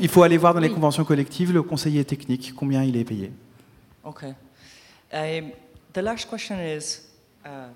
[0.00, 0.74] Il faut aller voir dans les Oui.
[0.74, 3.32] conventions collectives le conseiller technique, combien il est payé.
[4.04, 4.34] Okay.
[5.12, 5.52] Um,
[5.92, 7.02] the last question is,
[7.44, 7.68] uh,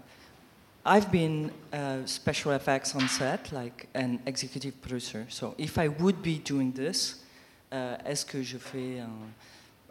[0.84, 5.24] I've been uh, special effects on set, like an executive producer.
[5.28, 7.24] So if I would be doing this,
[7.72, 9.10] uh, est-ce que je fais un,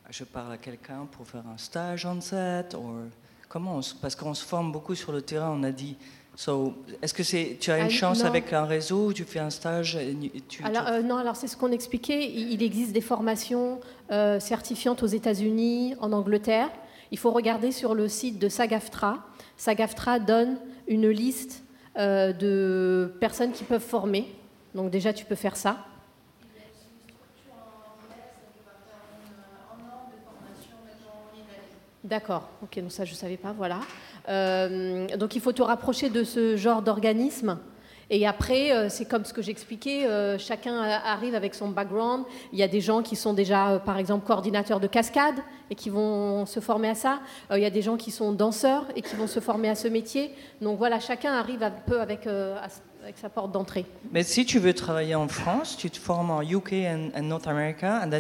[0.10, 3.10] je parle à quelqu'un pour faire un stage on set, ou
[3.50, 5.98] comment on parce qu'on se forme beaucoup sur le terrain, on a dit.
[6.38, 8.26] So, est-ce que c'est, tu as une Ah, chance non.
[8.26, 9.98] avec un réseau, tu fais un stage,
[10.50, 12.30] tu- Alors, euh, non, alors c'est ce qu'on expliquait.
[12.30, 13.80] Il il existe des formations
[14.12, 16.70] euh, certifiantes aux États-Unis, en Angleterre.
[17.12, 19.24] Il faut regarder sur le site de SAGAFTRA.
[19.56, 20.58] SAGAFTRA donne
[20.88, 21.64] une liste
[21.98, 24.28] euh, de personnes qui peuvent former.
[24.74, 25.78] Donc déjà, tu peux faire ça.
[32.04, 33.80] D'accord, ok, donc ça je ne savais pas, voilà.
[34.30, 37.60] Euh, donc il faut te rapprocher de ce genre d'organisme.
[38.12, 42.24] Et après, euh, c'est comme ce que j'expliquais, euh, chacun arrive avec son background.
[42.54, 45.36] Il y a des gens qui sont déjà, par exemple, coordinateurs de cascade
[45.72, 47.20] et qui vont se former à ça.
[47.52, 49.88] Il y a des gens qui sont danseurs et qui vont se former à ce
[49.88, 50.30] métier.
[50.62, 52.30] Donc voilà, chacun arrive un peu avec,
[53.16, 53.86] sa porte d'entrée.
[54.12, 57.48] Mais si tu veux travailler en France, tu te formes en UK and, and North
[57.48, 58.12] America, and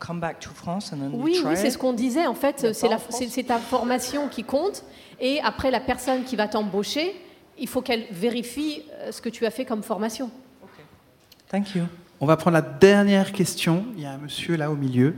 [0.00, 2.26] come back to France and then you Oui, c'est ce qu'on disait.
[2.26, 4.82] En fait, c'est ta formation qui compte.
[5.20, 7.14] Et après, la personne qui va t'embaucher,
[7.58, 10.30] il faut qu'elle vérifie euh, ce que tu as fait comme formation.
[11.50, 11.84] Thank you.
[12.20, 13.84] On va prendre la dernière question.
[13.96, 15.14] Il y a un monsieur là au milieu.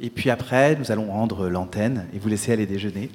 [0.00, 3.10] Et puis après, nous allons rendre l'antenne et vous laisser aller déjeuner.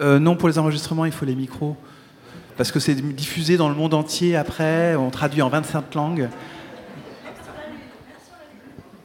[0.00, 1.76] Euh, non, pour les enregistrements, il faut les micros.
[2.56, 4.96] Parce que c'est diffusé dans le monde entier après.
[4.96, 6.28] On traduit en 25 langues.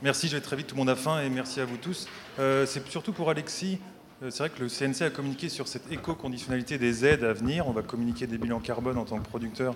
[0.06, 2.08] Merci, je vais très vite, tout le monde a faim et merci à vous tous.
[2.38, 3.80] Euh, c'est surtout pour Alexis.
[4.22, 7.68] Euh, C'est vrai que le CNC a communiqué sur cette éco-conditionnalité des aides à venir.
[7.68, 9.74] On va communiquer des bilans carbone en tant que producteur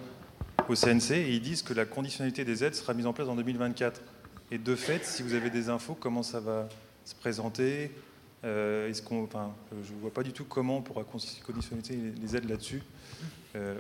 [0.68, 3.34] au CNC et ils disent que la conditionnalité des aides sera mise en place en
[3.34, 4.04] 2024.
[4.52, 6.70] Et de fait, si vous avez des infos, comment ça va
[7.06, 7.90] se présenter?
[8.44, 11.82] Euh, Je ne vois pas du tout comment on pourra con- conditionner
[12.22, 12.84] les, aides là-dessus.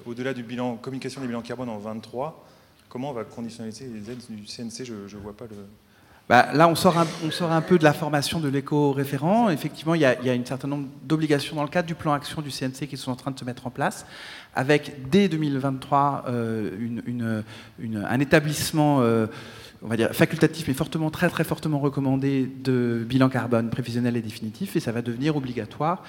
[0.07, 2.43] Au-delà du bilan, communication des bilans carbone en 23,
[2.89, 5.55] comment on va conditionner les aides du CNC Je ne vois pas le,
[6.29, 9.49] Bah, là, on sort, un, peu de la formation de l'éco-référent.
[9.49, 12.51] Effectivement, il y, a, un certain nombre d'obligations dans le cadre du plan action du
[12.51, 14.05] CNC qui sont en train de se mettre en place,
[14.53, 16.69] avec dès 2023 euh,
[18.07, 19.25] un établissement, euh,
[19.81, 24.21] on va dire facultatif, mais fortement, très très fortement recommandé de bilan carbone prévisionnel et
[24.21, 26.03] définitif, et ça va devenir obligatoire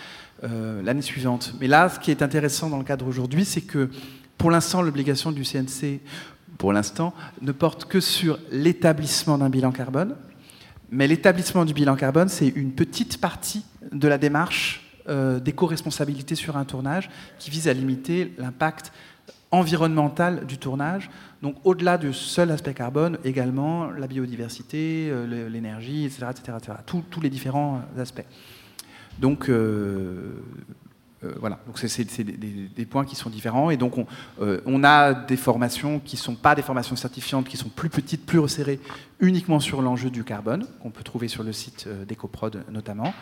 [0.44, 1.54] euh, l'année suivante.
[1.62, 3.88] Mais là, ce qui est intéressant dans le cadre aujourd'hui, c'est que
[4.36, 6.00] pour l'instant, l'obligation du CNC
[6.60, 10.14] pour l'instant, ne porte que sur l'établissement d'un bilan carbone.
[10.90, 16.58] Mais l'établissement du bilan carbone, c'est une petite partie de la démarche euh, d'éco-responsabilité sur
[16.58, 17.08] un tournage
[17.38, 18.92] qui vise à limiter l'impact
[19.50, 21.08] environnementale du tournage.
[21.40, 27.30] Donc au-delà du seul aspect carbone, également la biodiversité, euh, l'énergie, etc., etc., Tous, les
[27.30, 28.26] différents aspects.
[29.18, 30.42] Donc euh,
[31.22, 33.70] euh, voilà, donc c'est des, points qui sont différents.
[33.70, 34.06] Et donc on,
[34.38, 38.24] on a des formations qui ne sont pas des formations certifiantes, qui sont plus petites,
[38.26, 38.80] plus resserrées,
[39.20, 43.12] uniquement sur l'enjeu du carbone, qu'on peut trouver sur le site d'EcoProd notamment,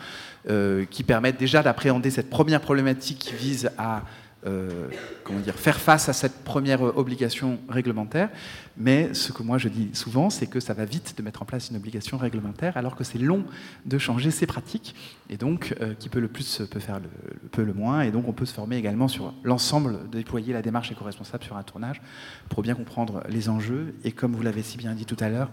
[0.89, 4.03] qui permettent déjà d'appréhender cette première problématique qui vise à
[4.47, 4.87] euh,
[5.25, 8.29] comment dire, faire face à cette première obligation réglementaire.
[8.77, 11.45] Mais ce que moi je dis souvent, c'est que ça va vite de mettre en
[11.45, 13.43] place une obligation réglementaire, alors que c'est long
[13.85, 14.95] de changer ses pratiques.
[15.29, 17.09] Et donc, euh, qui peut le plus peut faire le,
[17.49, 18.01] peut le moins.
[18.01, 21.63] Et donc, on peut se former également sur l'ensemble, déployer la démarche éco-responsable sur un
[21.63, 22.01] tournage
[22.47, 25.51] pour bien comprendre les enjeux et, comme vous l'avez si bien dit tout à l'heure,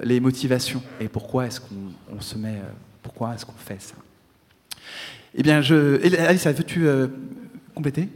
[0.00, 2.70] les motivations et pourquoi est-ce qu'on se met, euh,
[3.02, 3.96] pourquoi est-ce qu'on fait ça.
[5.34, 6.86] Eh bien, je, Alice, veux-tu
[7.74, 8.08] compléter?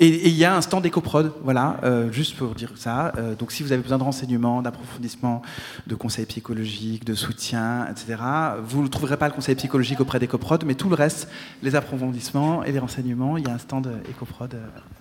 [0.00, 3.12] Et il y a un stand EcoProd, voilà, euh, juste pour dire ça.
[3.18, 5.42] Euh, donc si vous avez besoin de renseignements, d'approfondissement,
[5.88, 8.22] de conseils psychologiques, de soutien, etc.,
[8.62, 11.28] vous ne trouverez pas le conseil psychologique auprès d'EcoProd, mais tout le reste,
[11.64, 14.54] les approfondissements et les renseignements, il y a un stand EcoProd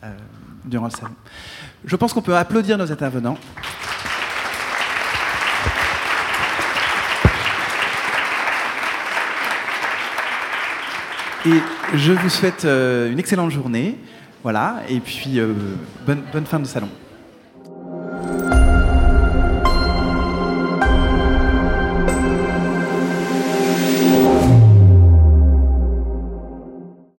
[0.03, 0.13] euh,
[0.65, 1.13] durant le salon.
[1.85, 3.37] Je pense qu'on peut applaudir nos intervenants.
[11.45, 11.61] Et
[11.93, 13.95] je vous souhaite une excellente journée.
[14.43, 15.53] Voilà, et puis euh,
[16.05, 16.89] bonne, bonne fin de salon.